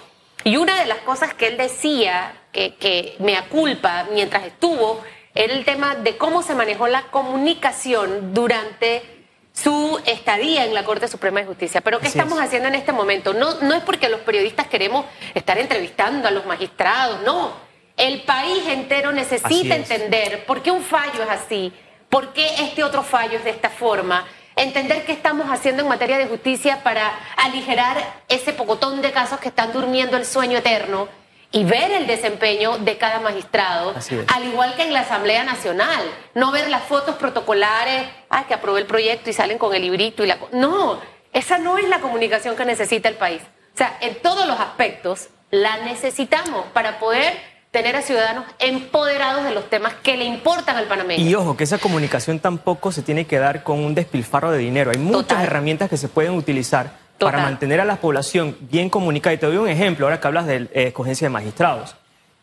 Y 0.45 0.55
una 0.55 0.79
de 0.79 0.85
las 0.85 0.99
cosas 0.99 1.33
que 1.33 1.47
él 1.47 1.57
decía, 1.57 2.31
que, 2.53 2.75
que 2.75 3.17
me 3.19 3.35
aculpa 3.35 4.07
mientras 4.13 4.45
estuvo, 4.45 5.01
era 5.35 5.51
el 5.51 5.65
tema 5.65 5.95
de 5.95 6.15
cómo 6.15 6.43
se 6.43 6.55
manejó 6.55 6.87
la 6.87 7.01
comunicación 7.11 8.33
durante 8.33 9.03
su 9.51 10.01
estadía 10.05 10.63
en 10.63 10.73
la 10.73 10.85
Corte 10.85 11.09
Suprema 11.09 11.41
de 11.41 11.47
Justicia. 11.47 11.81
Pero 11.81 11.99
¿qué 11.99 12.07
estamos 12.07 12.39
haciendo 12.39 12.69
en 12.69 12.75
este 12.75 12.93
momento? 12.93 13.33
No, 13.33 13.59
no 13.59 13.75
es 13.75 13.83
porque 13.83 14.07
los 14.07 14.21
periodistas 14.21 14.67
queremos 14.67 15.03
estar 15.33 15.57
entrevistando 15.57 16.29
a 16.29 16.31
los 16.31 16.45
magistrados, 16.45 17.21
no 17.23 17.68
el 17.99 18.21
país 18.21 18.65
entero 18.67 19.11
necesita 19.11 19.75
entender 19.75 20.45
por 20.45 20.63
qué 20.63 20.71
un 20.71 20.81
fallo 20.81 21.21
es 21.21 21.29
así, 21.29 21.73
por 22.09 22.31
qué 22.33 22.47
este 22.59 22.83
otro 22.83 23.03
fallo 23.03 23.37
es 23.37 23.43
de 23.43 23.49
esta 23.49 23.69
forma, 23.69 24.25
entender 24.55 25.05
qué 25.05 25.11
estamos 25.11 25.47
haciendo 25.49 25.83
en 25.83 25.89
materia 25.89 26.17
de 26.17 26.25
justicia 26.25 26.81
para 26.81 27.11
aligerar 27.35 27.97
ese 28.29 28.53
pocotón 28.53 29.01
de 29.01 29.11
casos 29.11 29.39
que 29.39 29.49
están 29.49 29.73
durmiendo 29.73 30.15
el 30.15 30.25
sueño 30.25 30.57
eterno 30.57 31.09
y 31.51 31.65
ver 31.65 31.91
el 31.91 32.07
desempeño 32.07 32.77
de 32.77 32.97
cada 32.97 33.19
magistrado, 33.19 33.93
al 34.33 34.45
igual 34.45 34.75
que 34.75 34.83
en 34.83 34.93
la 34.93 35.01
Asamblea 35.01 35.43
Nacional, 35.43 36.03
no 36.35 36.51
ver 36.51 36.69
las 36.69 36.83
fotos 36.83 37.15
protocolares, 37.15 38.07
ah, 38.29 38.45
que 38.47 38.53
aprobé 38.53 38.79
el 38.79 38.85
proyecto 38.85 39.29
y 39.29 39.33
salen 39.33 39.57
con 39.57 39.75
el 39.75 39.81
librito 39.81 40.23
y 40.23 40.27
la... 40.27 40.37
No, 40.53 41.01
esa 41.33 41.57
no 41.57 41.77
es 41.77 41.89
la 41.89 41.99
comunicación 41.99 42.55
que 42.55 42.63
necesita 42.65 43.09
el 43.09 43.15
país. 43.15 43.41
O 43.73 43.77
sea, 43.77 43.97
en 43.99 44.21
todos 44.21 44.47
los 44.47 44.59
aspectos 44.59 45.29
la 45.51 45.77
necesitamos 45.77 46.65
para 46.67 46.99
poder 46.99 47.58
tener 47.71 47.95
a 47.95 48.01
ciudadanos 48.01 48.45
empoderados 48.57 49.43
de 49.43 49.51
los 49.51 49.69
temas 49.69 49.93
que 50.01 50.17
le 50.17 50.25
importan 50.25 50.75
al 50.75 50.85
panameño. 50.85 51.23
Y 51.23 51.35
ojo, 51.35 51.55
que 51.55 51.63
esa 51.63 51.77
comunicación 51.77 52.39
tampoco 52.39 52.91
se 52.91 53.03
tiene 53.03 53.25
que 53.25 53.37
dar 53.37 53.63
con 53.63 53.79
un 53.79 53.93
despilfarro 53.93 54.51
de 54.51 54.57
dinero. 54.57 54.91
Hay 54.91 54.97
muchas 54.97 55.43
herramientas 55.43 55.89
que 55.89 55.97
se 55.97 56.07
pueden 56.07 56.33
utilizar 56.33 56.91
para 57.19 57.39
mantener 57.39 57.79
a 57.79 57.85
la 57.85 57.97
población 57.97 58.57
bien 58.61 58.89
comunicada. 58.89 59.33
Y 59.33 59.37
te 59.37 59.45
doy 59.45 59.57
un 59.57 59.67
ejemplo, 59.67 60.05
ahora 60.05 60.19
que 60.19 60.27
hablas 60.27 60.47
de 60.47 60.55
eh, 60.55 60.69
escogencia 60.87 61.27
de 61.27 61.29
magistrados. 61.29 61.95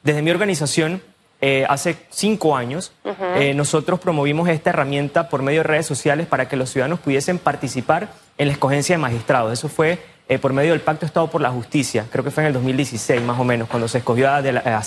Desde 0.03 0.23
mi 0.23 0.31
organización, 0.31 1.03
eh, 1.41 1.67
hace 1.69 1.97
cinco 2.11 2.57
años, 2.57 2.93
eh, 3.37 3.53
nosotros 3.55 3.99
promovimos 3.99 4.49
esta 4.49 4.71
herramienta 4.71 5.29
por 5.29 5.43
medio 5.43 5.61
de 5.61 5.65
redes 5.65 5.87
sociales 5.87 6.27
para 6.27 6.49
que 6.49 6.57
los 6.57 6.71
ciudadanos 6.71 7.01
pudiesen 7.01 7.39
participar 7.39 8.09
en 8.39 8.47
la 8.47 8.53
escogencia 8.53 8.95
de 8.95 8.99
magistrados. 8.99 9.53
Eso 9.53 9.69
fue 9.69 9.99
eh, 10.29 10.39
por 10.39 10.53
medio 10.53 10.73
del 10.73 10.81
Pacto 10.81 11.07
Estado 11.07 11.29
por 11.29 11.41
la 11.41 11.51
Justicia, 11.51 12.07
creo 12.11 12.25
que 12.25 12.31
fue 12.31 12.43
en 12.43 12.49
el 12.49 12.53
2016 12.55 13.23
más 13.23 13.39
o 13.39 13.45
menos, 13.45 13.69
cuando 13.69 13.87
se 13.87 13.99
escogió 13.99 14.29
a, 14.29 14.39
a 14.39 14.83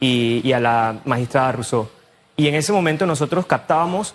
y, 0.00 0.52
a 0.52 0.60
la 0.60 1.00
magistrada 1.04 1.52
Rousseau. 1.52 1.88
Y 2.36 2.46
en 2.46 2.54
ese 2.54 2.72
momento 2.72 3.04
nosotros 3.04 3.46
captábamos 3.46 4.14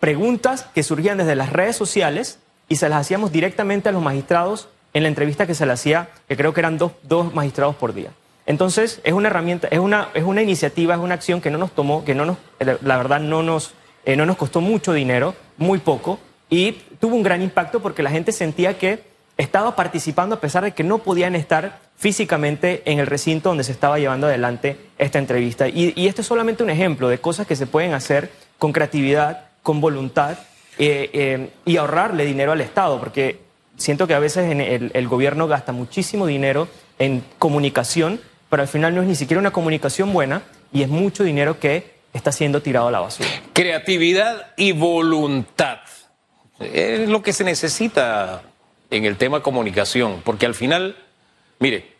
preguntas 0.00 0.66
que 0.74 0.82
surgían 0.82 1.18
desde 1.18 1.36
las 1.36 1.52
redes 1.52 1.76
sociales 1.76 2.40
y 2.68 2.76
se 2.76 2.88
las 2.88 3.00
hacíamos 3.00 3.30
directamente 3.30 3.88
a 3.88 3.92
los 3.92 4.02
magistrados 4.02 4.68
en 4.94 5.04
la 5.04 5.08
entrevista 5.08 5.46
que 5.46 5.54
se 5.54 5.64
le 5.64 5.72
hacía, 5.72 6.08
que 6.28 6.36
creo 6.36 6.52
que 6.52 6.60
eran 6.60 6.78
dos, 6.78 6.92
dos 7.02 7.32
magistrados 7.34 7.76
por 7.76 7.94
día. 7.94 8.10
Entonces, 8.46 9.00
es 9.04 9.12
una 9.12 9.28
herramienta, 9.28 9.68
es 9.70 9.78
una, 9.78 10.08
es 10.14 10.24
una 10.24 10.42
iniciativa, 10.42 10.94
es 10.94 11.00
una 11.00 11.14
acción 11.14 11.40
que 11.40 11.50
no 11.50 11.58
nos 11.58 11.72
tomó, 11.72 12.04
que 12.04 12.14
no 12.14 12.24
nos, 12.24 12.38
la 12.58 12.96
verdad 12.96 13.20
no 13.20 13.42
nos, 13.42 13.74
eh, 14.04 14.16
no 14.16 14.24
nos 14.24 14.36
costó 14.36 14.60
mucho 14.60 14.92
dinero, 14.92 15.34
muy 15.56 15.78
poco, 15.78 16.18
y 16.48 16.72
tuvo 17.00 17.16
un 17.16 17.22
gran 17.22 17.42
impacto 17.42 17.80
porque 17.80 18.02
la 18.02 18.10
gente 18.10 18.32
sentía 18.32 18.78
que 18.78 19.02
estaba 19.36 19.76
participando 19.76 20.36
a 20.36 20.40
pesar 20.40 20.64
de 20.64 20.72
que 20.72 20.82
no 20.82 20.98
podían 20.98 21.34
estar 21.34 21.78
físicamente 21.96 22.82
en 22.86 22.98
el 22.98 23.06
recinto 23.06 23.50
donde 23.50 23.64
se 23.64 23.72
estaba 23.72 23.98
llevando 23.98 24.26
adelante 24.26 24.76
esta 24.98 25.18
entrevista. 25.18 25.68
Y, 25.68 25.92
y 25.96 26.08
este 26.08 26.22
es 26.22 26.26
solamente 26.26 26.62
un 26.62 26.70
ejemplo 26.70 27.08
de 27.08 27.18
cosas 27.18 27.46
que 27.46 27.56
se 27.56 27.66
pueden 27.66 27.94
hacer 27.94 28.30
con 28.58 28.72
creatividad, 28.72 29.48
con 29.62 29.80
voluntad 29.80 30.38
eh, 30.78 31.10
eh, 31.12 31.50
y 31.64 31.76
ahorrarle 31.76 32.24
dinero 32.24 32.52
al 32.52 32.60
Estado, 32.60 32.98
porque 32.98 33.40
siento 33.76 34.06
que 34.06 34.14
a 34.14 34.18
veces 34.18 34.50
el, 34.50 34.90
el 34.94 35.08
gobierno 35.08 35.48
gasta 35.48 35.72
muchísimo 35.72 36.26
dinero 36.26 36.68
en 36.98 37.22
comunicación, 37.38 38.20
pero 38.48 38.62
al 38.62 38.68
final 38.68 38.94
no 38.94 39.02
es 39.02 39.08
ni 39.08 39.14
siquiera 39.14 39.40
una 39.40 39.52
comunicación 39.52 40.12
buena 40.12 40.42
y 40.72 40.82
es 40.82 40.88
mucho 40.88 41.24
dinero 41.24 41.58
que 41.58 41.96
está 42.12 42.32
siendo 42.32 42.62
tirado 42.62 42.88
a 42.88 42.90
la 42.90 43.00
basura. 43.00 43.28
Creatividad 43.52 44.52
y 44.56 44.72
voluntad. 44.72 45.78
Es 46.58 47.08
lo 47.08 47.22
que 47.22 47.34
se 47.34 47.44
necesita 47.44 48.42
en 48.90 49.04
el 49.04 49.16
tema 49.16 49.42
comunicación, 49.42 50.22
porque 50.24 50.46
al 50.46 50.54
final, 50.54 50.96
mire, 51.58 51.92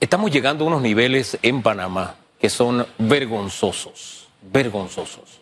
estamos 0.00 0.30
llegando 0.30 0.64
a 0.64 0.68
unos 0.68 0.82
niveles 0.82 1.38
en 1.42 1.62
Panamá 1.62 2.16
que 2.40 2.50
son 2.50 2.86
vergonzosos, 2.98 4.28
vergonzosos. 4.42 5.40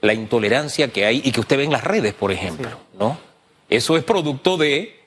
La 0.00 0.14
intolerancia 0.14 0.88
que 0.92 1.04
hay 1.04 1.20
y 1.24 1.32
que 1.32 1.40
usted 1.40 1.56
ve 1.56 1.64
en 1.64 1.72
las 1.72 1.84
redes, 1.84 2.14
por 2.14 2.30
ejemplo, 2.30 2.70
¿no? 2.98 3.18
Eso 3.68 3.96
es 3.96 4.04
producto 4.04 4.56
de 4.56 4.98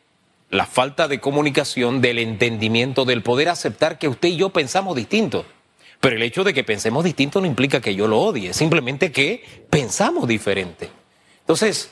la 0.49 0.65
falta 0.65 1.07
de 1.07 1.21
comunicación, 1.21 2.01
del 2.01 2.19
entendimiento, 2.19 3.05
del 3.05 3.23
poder 3.23 3.49
aceptar 3.49 3.97
que 3.97 4.09
usted 4.09 4.29
y 4.29 4.35
yo 4.35 4.49
pensamos 4.49 4.95
distinto. 4.95 5.45
Pero 6.01 6.15
el 6.15 6.23
hecho 6.23 6.43
de 6.43 6.53
que 6.53 6.63
pensemos 6.63 7.03
distinto 7.03 7.39
no 7.39 7.47
implica 7.47 7.79
que 7.79 7.95
yo 7.95 8.07
lo 8.07 8.19
odie, 8.19 8.53
simplemente 8.53 9.11
que 9.11 9.43
pensamos 9.69 10.27
diferente. 10.27 10.89
Entonces, 11.39 11.91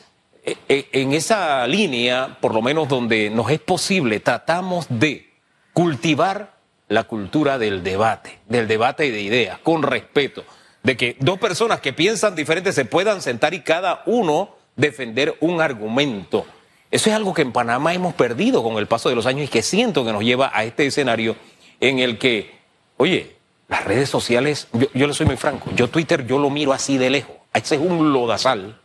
en 0.67 1.13
esa 1.13 1.65
línea, 1.67 2.37
por 2.39 2.53
lo 2.53 2.61
menos 2.61 2.87
donde 2.87 3.29
nos 3.29 3.49
es 3.51 3.59
posible, 3.59 4.19
tratamos 4.19 4.85
de 4.89 5.29
cultivar 5.73 6.57
la 6.87 7.03
cultura 7.03 7.57
del 7.57 7.83
debate, 7.83 8.39
del 8.47 8.67
debate 8.67 9.11
de 9.11 9.21
ideas, 9.21 9.59
con 9.59 9.83
respeto, 9.83 10.43
de 10.83 10.97
que 10.97 11.15
dos 11.19 11.39
personas 11.39 11.79
que 11.79 11.93
piensan 11.93 12.35
diferente 12.35 12.73
se 12.73 12.85
puedan 12.85 13.21
sentar 13.21 13.53
y 13.53 13.61
cada 13.61 14.03
uno 14.05 14.55
defender 14.75 15.35
un 15.39 15.61
argumento. 15.61 16.45
Eso 16.91 17.09
es 17.09 17.15
algo 17.15 17.33
que 17.33 17.43
en 17.43 17.51
Panamá 17.51 17.93
hemos 17.93 18.15
perdido 18.15 18.63
con 18.63 18.77
el 18.77 18.87
paso 18.87 19.09
de 19.09 19.15
los 19.15 19.25
años 19.25 19.45
y 19.45 19.49
que 19.49 19.61
siento 19.61 20.03
que 20.03 20.11
nos 20.11 20.23
lleva 20.23 20.51
a 20.53 20.63
este 20.63 20.85
escenario 20.87 21.35
en 21.79 21.99
el 21.99 22.17
que, 22.17 22.57
oye, 22.97 23.35
las 23.67 23.85
redes 23.85 24.09
sociales, 24.09 24.67
yo, 24.73 24.87
yo 24.93 25.05
le 25.05 25.13
soy 25.13 25.27
muy 25.27 25.37
franco, 25.37 25.69
yo 25.75 25.89
Twitter 25.89 26.25
yo 26.25 26.39
lo 26.39 26.49
miro 26.49 26.73
así 26.73 26.97
de 26.97 27.11
lejos, 27.11 27.35
ese 27.53 27.75
es 27.75 27.81
un 27.81 28.11
lodazal 28.11 28.79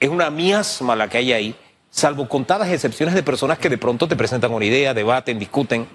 es 0.00 0.08
una 0.08 0.30
miasma 0.30 0.96
la 0.96 1.08
que 1.08 1.18
hay 1.18 1.32
ahí, 1.32 1.54
salvo 1.90 2.28
contadas 2.28 2.68
excepciones 2.70 3.14
de 3.14 3.22
personas 3.22 3.58
que 3.58 3.68
de 3.68 3.78
pronto 3.78 4.08
te 4.08 4.16
presentan 4.16 4.52
una 4.52 4.64
idea, 4.64 4.94
debaten, 4.94 5.38
discuten 5.38 5.86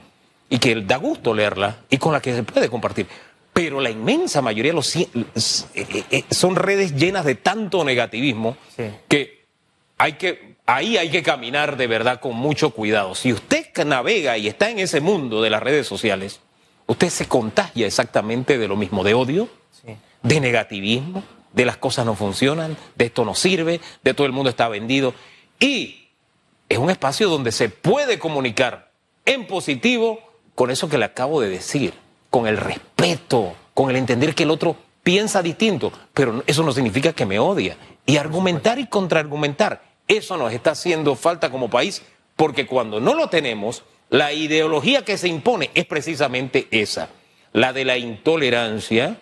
y 0.50 0.58
que 0.58 0.76
da 0.82 0.98
gusto 0.98 1.34
leerla 1.34 1.78
y 1.90 1.98
con 1.98 2.14
la 2.14 2.22
que 2.22 2.34
se 2.34 2.44
puede 2.44 2.70
compartir. 2.70 3.08
Pero 3.54 3.82
la 3.82 3.90
inmensa 3.90 4.42
mayoría 4.42 4.74
los, 4.74 4.96
eh, 4.96 5.10
eh, 5.14 6.04
eh, 6.12 6.24
son 6.32 6.56
redes 6.56 6.96
llenas 6.96 7.26
de 7.26 7.36
tanto 7.36 7.84
negativismo 7.84 8.56
que, 9.08 9.46
hay 9.98 10.14
que 10.14 10.56
ahí 10.66 10.98
hay 10.98 11.10
que 11.10 11.24
caminar 11.24 11.76
de 11.76 11.88
verdad 11.88 12.20
con 12.20 12.36
mucho 12.36 12.70
cuidado. 12.70 13.16
Si 13.16 13.34
usted 13.34 13.66
navega 13.86 14.38
y 14.38 14.48
está 14.48 14.70
en 14.70 14.80
ese 14.80 15.02
mundo 15.02 15.42
de 15.42 15.50
las 15.50 15.62
redes 15.62 15.88
sociales, 15.88 16.40
usted 16.88 17.10
se 17.10 17.28
contagia 17.28 17.86
exactamente 17.86 18.58
de 18.58 18.68
lo 18.68 18.76
mismo, 18.76 19.04
de 19.04 19.14
odio, 19.14 19.50
de 20.22 20.40
negativismo, 20.40 21.24
de 21.54 21.66
las 21.66 21.78
cosas 21.78 22.06
no 22.06 22.16
funcionan, 22.16 22.78
de 22.96 23.06
esto 23.06 23.26
no 23.26 23.36
sirve, 23.36 23.82
de 24.04 24.14
todo 24.14 24.28
el 24.28 24.34
mundo 24.34 24.50
está 24.50 24.68
vendido. 24.68 25.14
Y 25.60 26.08
es 26.68 26.78
un 26.78 26.90
espacio 26.90 27.30
donde 27.30 27.52
se 27.52 27.70
puede 27.70 28.20
comunicar 28.20 28.92
en 29.26 29.48
positivo 29.48 30.20
con 30.56 30.72
eso 30.72 30.90
que 30.90 30.98
le 30.98 31.06
acabo 31.06 31.42
de 31.42 31.50
decir, 31.50 31.94
con 32.30 32.48
el 32.48 32.58
respeto, 32.58 33.56
con 33.74 33.90
el 33.90 33.96
entender 33.96 34.36
que 34.36 34.44
el 34.44 34.52
otro 34.52 34.76
piensa 35.04 35.42
distinto, 35.42 35.92
pero 36.14 36.44
eso 36.46 36.64
no 36.64 36.72
significa 36.72 37.14
que 37.14 37.26
me 37.26 37.40
odia. 37.40 37.78
Y 38.06 38.18
argumentar 38.18 38.80
y 38.80 38.88
contraargumentar, 38.88 39.82
eso 40.08 40.38
nos 40.38 40.54
está 40.54 40.72
haciendo 40.72 41.16
falta 41.16 41.50
como 41.50 41.70
país, 41.70 42.04
porque 42.36 42.68
cuando 42.68 43.00
no 43.00 43.14
lo 43.14 43.28
tenemos, 43.28 43.84
la 44.10 44.34
ideología 44.34 45.06
que 45.06 45.18
se 45.18 45.28
impone 45.28 45.72
es 45.74 45.86
precisamente 45.86 46.68
esa, 46.72 47.10
la 47.54 47.74
de 47.74 47.86
la 47.86 47.98
intolerancia, 47.98 49.20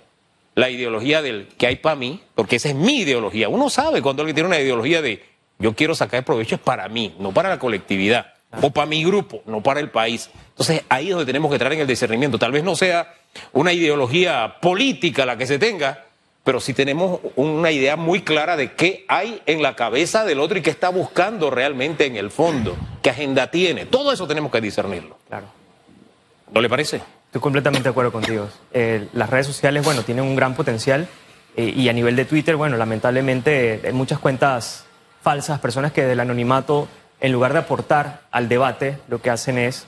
la 0.58 0.72
ideología 0.72 1.22
del 1.22 1.48
que 1.56 1.68
hay 1.68 1.76
para 1.76 1.96
mí, 1.96 2.20
porque 2.34 2.56
esa 2.56 2.70
es 2.70 2.74
mi 2.76 3.02
ideología. 3.02 3.48
Uno 3.48 3.70
sabe 3.70 4.02
cuando 4.02 4.24
alguien 4.24 4.34
tiene 4.34 4.48
una 4.48 4.60
ideología 4.60 5.04
de 5.04 5.24
yo 5.60 5.76
quiero 5.76 5.94
sacar 5.94 6.26
provecho 6.26 6.56
es 6.56 6.62
para 6.62 6.90
mí, 6.90 7.16
no 7.20 7.32
para 7.32 7.50
la 7.50 7.60
colectividad, 7.60 8.34
o 8.60 8.72
para 8.72 8.88
mi 8.88 9.04
grupo, 9.04 9.44
no 9.46 9.62
para 9.62 9.80
el 9.80 9.92
país. 9.92 10.32
Entonces 10.50 10.82
ahí 10.90 11.10
es 11.10 11.12
donde 11.12 11.28
tenemos 11.28 11.52
que 11.52 11.56
entrar 11.56 11.74
en 11.74 11.82
el 11.82 11.86
discernimiento. 11.86 12.40
Tal 12.40 12.52
vez 12.52 12.64
no 12.64 12.76
sea 12.76 13.14
una 13.54 13.72
ideología 13.72 14.56
política 14.60 15.28
la 15.28 15.38
que 15.38 15.46
se 15.46 15.60
tenga, 15.60 16.06
pero 16.44 16.60
sí 16.60 16.74
tenemos 16.74 17.20
una 17.36 17.70
idea 17.70 17.96
muy 17.96 18.24
clara 18.24 18.58
de 18.58 18.74
qué 18.74 19.06
hay 19.08 19.44
en 19.46 19.62
la 19.62 19.76
cabeza 19.76 20.26
del 20.26 20.40
otro 20.40 20.58
y 20.58 20.64
qué 20.64 20.72
está 20.72 20.90
buscando 20.90 21.52
realmente 21.52 22.08
en 22.08 22.16
el 22.16 22.32
fondo, 22.32 22.76
qué 23.04 23.12
agenda 23.12 23.52
tiene. 23.52 23.86
Todo 23.86 24.12
eso 24.12 24.28
tenemos 24.28 24.52
que 24.52 24.60
discernirlo. 24.60 25.20
Claro. 25.28 25.46
¿No 26.52 26.62
le 26.62 26.68
parece? 26.68 27.02
Estoy 27.28 27.42
completamente 27.42 27.84
de 27.84 27.90
acuerdo 27.90 28.12
contigo. 28.14 28.48
Eh, 28.72 29.10
las 29.12 29.30
redes 29.30 29.48
sociales, 29.48 29.84
bueno, 29.84 30.04
tienen 30.04 30.24
un 30.24 30.36
gran 30.36 30.56
potencial 30.56 31.10
eh, 31.58 31.74
y 31.76 31.90
a 31.90 31.94
nivel 31.94 32.16
de 32.16 32.24
Twitter, 32.24 32.56
bueno, 32.56 32.78
lamentablemente 32.78 33.82
hay 33.84 33.92
muchas 33.92 34.20
cuentas 34.20 34.86
falsas, 35.22 35.60
personas 35.60 35.92
que 35.92 36.06
del 36.06 36.22
anonimato, 36.22 36.88
en 37.20 37.34
lugar 37.34 37.52
de 37.52 37.60
aportar 37.60 38.22
al 38.32 38.48
debate, 38.48 39.00
lo 39.10 39.22
que 39.22 39.30
hacen 39.30 39.58
es 39.58 39.88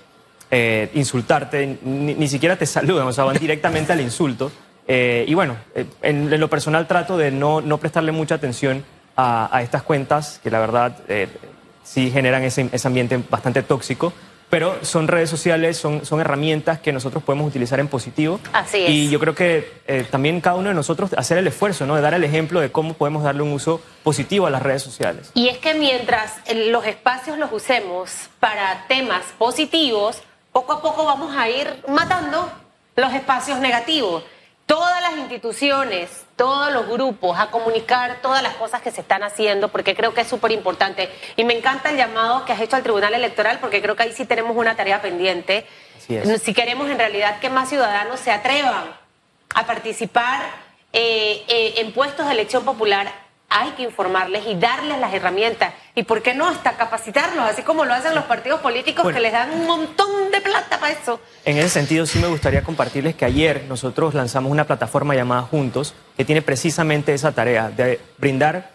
eh, 0.52 0.92
insultarte, 0.96 1.80
ni, 1.82 2.28
siquiera 2.28 2.58
te 2.58 2.66
saludan, 2.66 3.08
o 3.08 3.14
sea, 3.14 3.24
van 3.24 3.38
directamente 3.38 3.94
al 3.94 4.02
insulto. 4.02 4.52
y 4.86 5.34
bueno, 5.34 5.56
en, 6.02 6.38
lo 6.38 6.50
personal 6.50 6.88
trato 6.88 7.18
de 7.18 7.32
no, 7.32 7.62
no 7.62 7.78
prestarle 7.78 8.12
mucha 8.12 8.36
atención 8.36 8.84
a, 9.16 9.62
estas 9.64 9.84
cuentas, 9.84 10.42
que 10.44 10.52
la 10.52 10.60
verdad 10.60 10.98
sí 11.84 12.12
generan 12.12 12.44
ese, 12.44 12.68
ese 12.72 12.88
ambiente 12.88 13.18
bastante 13.30 13.64
tóxico 13.64 14.12
pero 14.50 14.84
son 14.84 15.08
redes 15.08 15.30
sociales, 15.30 15.78
son, 15.78 16.06
son 16.06 16.20
herramientas 16.20 16.80
que 16.80 16.92
nosotros 16.92 17.24
podemos 17.24 17.48
utilizar 17.48 17.80
en 17.80 17.88
positivo. 17.88 18.40
Así 18.54 18.84
es. 18.84 18.90
Y 18.90 19.10
yo 19.10 19.20
creo 19.20 19.36
que 19.36 19.72
eh, 19.88 20.06
también 20.10 20.42
cada 20.42 20.56
uno 20.56 20.70
de 20.70 20.76
nosotros 20.76 21.12
hacer 21.18 21.38
el 21.38 21.48
esfuerzo, 21.48 21.86
¿no? 21.86 21.96
De 21.96 22.02
dar 22.02 22.14
el 22.14 22.24
ejemplo 22.24 22.60
de 22.60 22.72
cómo 22.72 22.94
podemos 22.94 23.24
darle 23.24 23.44
un 23.44 23.52
uso 23.52 23.82
positivo 24.04 24.48
a 24.48 24.50
las 24.50 24.64
redes 24.64 24.82
sociales. 24.82 25.32
Y 25.34 25.50
es 25.50 25.58
que 25.60 25.74
mientras 25.76 26.36
los 26.72 26.86
espacios 26.86 27.38
los 27.38 27.52
usemos 27.52 28.30
para 28.40 28.86
temas 28.88 29.24
positivos, 29.38 30.22
poco 30.52 30.74
a 30.74 30.82
poco 30.82 31.06
vamos 31.06 31.36
a 31.38 31.50
ir 31.50 31.68
matando 31.88 32.52
los 32.96 33.14
espacios 33.14 33.60
negativos 33.60 34.24
todas 34.70 35.02
las 35.02 35.18
instituciones, 35.18 36.12
todos 36.36 36.72
los 36.72 36.88
grupos 36.88 37.40
a 37.40 37.50
comunicar 37.50 38.20
todas 38.22 38.44
las 38.44 38.54
cosas 38.54 38.84
que 38.84 38.92
se 38.92 39.02
están 39.02 39.24
haciendo, 39.24 39.70
porque 39.70 39.96
creo 39.96 40.14
que 40.14 40.22
es 40.22 40.28
súper 40.28 40.52
importante. 40.52 41.10
Y 41.38 41.44
me 41.44 41.58
encanta 41.58 41.90
el 41.90 41.98
llamado 41.98 42.46
que 42.46 42.54
has 42.54 42.62
hecho 42.62 42.76
al 42.76 42.84
Tribunal 42.84 43.16
Electoral, 43.16 43.58
porque 43.60 43.82
creo 43.82 43.96
que 43.96 44.04
ahí 44.04 44.14
sí 44.14 44.26
tenemos 44.26 44.56
una 44.56 44.76
tarea 44.76 45.02
pendiente. 45.02 45.66
Si 46.40 46.54
queremos 46.54 46.88
en 46.88 47.00
realidad 47.00 47.40
que 47.40 47.50
más 47.50 47.68
ciudadanos 47.70 48.20
se 48.20 48.30
atrevan 48.30 48.96
a 49.56 49.66
participar 49.66 50.44
eh, 50.94 51.44
eh, 51.48 51.74
en 51.78 51.92
puestos 51.92 52.28
de 52.28 52.34
elección 52.34 52.64
popular, 52.64 53.12
hay 53.50 53.72
que 53.72 53.84
informarles 53.84 54.46
y 54.48 54.56
darles 54.56 55.00
las 55.00 55.14
herramientas. 55.14 55.74
¿Y 55.96 56.04
por 56.04 56.22
qué 56.22 56.34
no 56.34 56.48
hasta 56.48 56.74
capacitarlos, 56.74 57.44
así 57.44 57.64
como 57.64 57.84
lo 57.84 57.94
hacen 57.94 58.14
los 58.14 58.26
partidos 58.26 58.62
políticos 58.62 59.12
que 59.12 59.20
les 59.20 59.32
dan 59.32 59.52
un 59.52 59.66
montón 59.66 60.32
de 60.32 60.40
plata 60.40 60.80
para 60.80 60.94
eso? 60.94 61.20
En 61.46 61.58
ese 61.58 61.70
sentido, 61.70 62.06
sí 62.06 62.20
me 62.20 62.28
gustaría 62.28 62.64
compartirles 62.64 63.16
que 63.16 63.26
ayer 63.26 63.66
nosotros 63.68 64.14
lanzamos 64.14 64.52
una 64.52 64.66
plataforma 64.66 65.16
llamada 65.16 65.42
Juntos, 65.42 65.96
que 66.16 66.26
tiene 66.26 66.42
precisamente 66.42 67.14
esa 67.14 67.32
tarea 67.32 67.70
de 67.70 68.00
brindar 68.18 68.72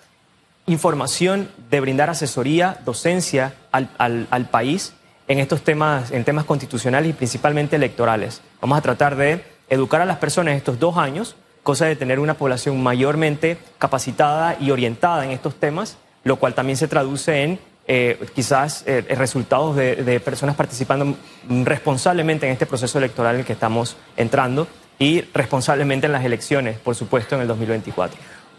información, 0.67 1.51
de 1.71 1.81
brindar 1.81 2.11
asesoría, 2.11 2.79
docencia 2.85 3.55
al, 3.71 3.89
al 3.99 4.49
país 4.51 4.95
en 5.29 5.39
estos 5.39 5.63
temas, 5.63 6.11
en 6.11 6.25
temas 6.25 6.45
constitucionales 6.45 7.11
y 7.11 7.13
principalmente 7.13 7.77
electorales. 7.77 8.43
Vamos 8.61 8.79
a 8.79 8.83
tratar 8.83 9.17
de 9.17 9.45
educar 9.69 10.01
a 10.01 10.05
las 10.05 10.19
personas 10.19 10.57
estos 10.57 10.79
dos 10.79 10.97
años 10.99 11.37
cosa 11.65 11.87
de 11.87 11.97
tener 11.97 12.21
una 12.21 12.35
población 12.35 12.81
mayormente 12.81 13.59
capacitada 13.79 14.57
y 14.61 14.71
orientada 14.71 15.25
en 15.25 15.33
estos 15.33 15.57
temas, 15.57 15.97
lo 16.23 16.37
cual 16.37 16.55
también 16.55 16.77
se 16.77 16.87
traduce 16.87 17.43
en 17.43 17.59
eh, 17.87 18.19
quizás 18.35 18.85
eh, 18.87 19.05
resultados 19.17 19.75
de, 19.77 20.21
personas 20.25 20.57
participando 20.57 21.17
responsablemente 21.65 22.47
en 22.47 22.53
este 22.53 22.65
proceso 22.67 22.99
electoral 22.99 23.35
en 23.35 23.41
el 23.41 23.47
que 23.47 23.55
estamos 23.55 23.97
entrando 24.17 24.69
y 24.99 25.23
responsablemente 25.35 26.07
en 26.07 26.13
las 26.13 26.25
elecciones, 26.25 26.79
por 26.79 26.95
supuesto, 26.95 27.35
en 27.35 27.43
el 27.43 27.49
2024. 27.49 28.17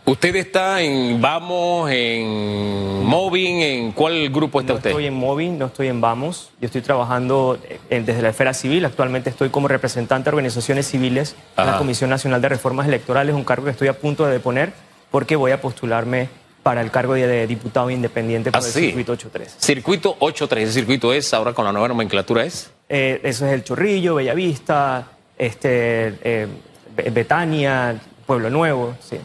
¿Usted 0.08 0.36
está 0.36 0.82
en 0.82 1.20
Vamos, 1.20 1.90
en 1.92 3.04
Moving, 3.04 3.62
en 3.64 3.92
cuál 3.92 4.30
grupo 4.30 4.60
está 4.62 4.74
No 4.74 4.78
usted? 4.78 4.92
estoy 4.92 5.08
en 5.08 5.16
Moving, 5.16 5.58
no 5.58 5.66
estoy 5.66 5.88
en 5.88 6.00
Vamos. 6.00 6.52
Yo 6.62 6.68
estoy 6.68 6.82
trabajando 6.84 7.58
eh, 7.90 8.02
desde 8.06 8.22
la 8.22 8.30
esfera 8.30 8.54
civil. 8.54 8.86
Actualmente 8.86 9.32
estoy 9.32 9.50
como 9.50 9.68
representante 9.68 10.26
de 10.30 10.36
organizaciones 10.36 10.86
civiles 10.88 11.36
en 11.58 11.66
la 11.66 11.80
Comisión 11.80 12.12
Nacional 12.12 12.40
de 12.40 12.50
Reformas 12.50 12.88
Electorales, 12.88 13.34
un 13.34 13.44
cargo 13.44 13.66
que 13.66 13.72
estoy 13.72 13.88
a 13.88 13.94
punto 13.98 14.26
de 14.28 14.34
deponer 14.34 14.74
porque 15.10 15.36
voy 15.36 15.52
a 15.52 15.60
postularme 15.60 16.30
para 16.62 16.82
el 16.82 16.92
cargo 16.92 17.14
de, 17.16 17.48
diputado 17.48 17.90
independiente 17.90 18.52
por 18.52 18.62
Ah, 18.62 18.66
el 18.66 18.72
sí. 18.72 18.80
circuito 18.88 19.14
83. 19.14 19.56
Circuito 19.58 20.18
83, 20.20 20.64
ese 20.70 20.74
circuito 20.80 21.14
es, 21.14 21.34
ahora 21.34 21.54
con 21.54 21.66
la 21.66 21.72
nueva 21.72 21.88
nomenclatura 21.88 22.44
es. 22.46 22.70
Eh, 22.90 23.22
eso 23.24 23.48
es 23.48 23.54
El 23.54 23.64
Chorrillo, 23.64 24.16
Bellavista, 24.16 25.08
este, 25.38 26.14
eh, 26.24 26.48
Be- 26.96 27.10
Betania, 27.10 28.00
Pueblo 28.28 28.52
Nuevo, 28.52 28.96
sí. 29.00 29.18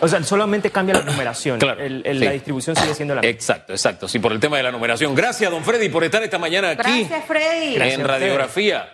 O 0.00 0.08
sea, 0.08 0.22
solamente 0.22 0.70
cambia 0.70 0.96
la 0.96 1.02
numeración. 1.02 1.58
Claro, 1.58 1.82
El- 1.82 2.02
el- 2.06 2.18
sí. 2.18 2.24
La 2.24 2.30
distribución 2.32 2.76
sigue 2.76 2.94
siendo 2.94 3.14
la 3.14 3.20
misma. 3.20 3.30
Exacto, 3.30 3.72
exacto. 3.72 4.08
Sí, 4.08 4.18
por 4.18 4.32
el 4.32 4.40
tema 4.40 4.56
de 4.56 4.62
la 4.64 4.72
numeración. 4.72 5.14
Gracias, 5.14 5.50
don 5.50 5.64
Freddy, 5.64 5.88
por 5.88 6.04
estar 6.04 6.22
esta 6.22 6.38
mañana 6.38 6.70
aquí 6.70 6.82
Gracias, 7.06 7.24
Freddy. 7.26 7.74
Gracias 7.74 8.00
en. 8.00 8.06
Radiografía. 8.06 8.88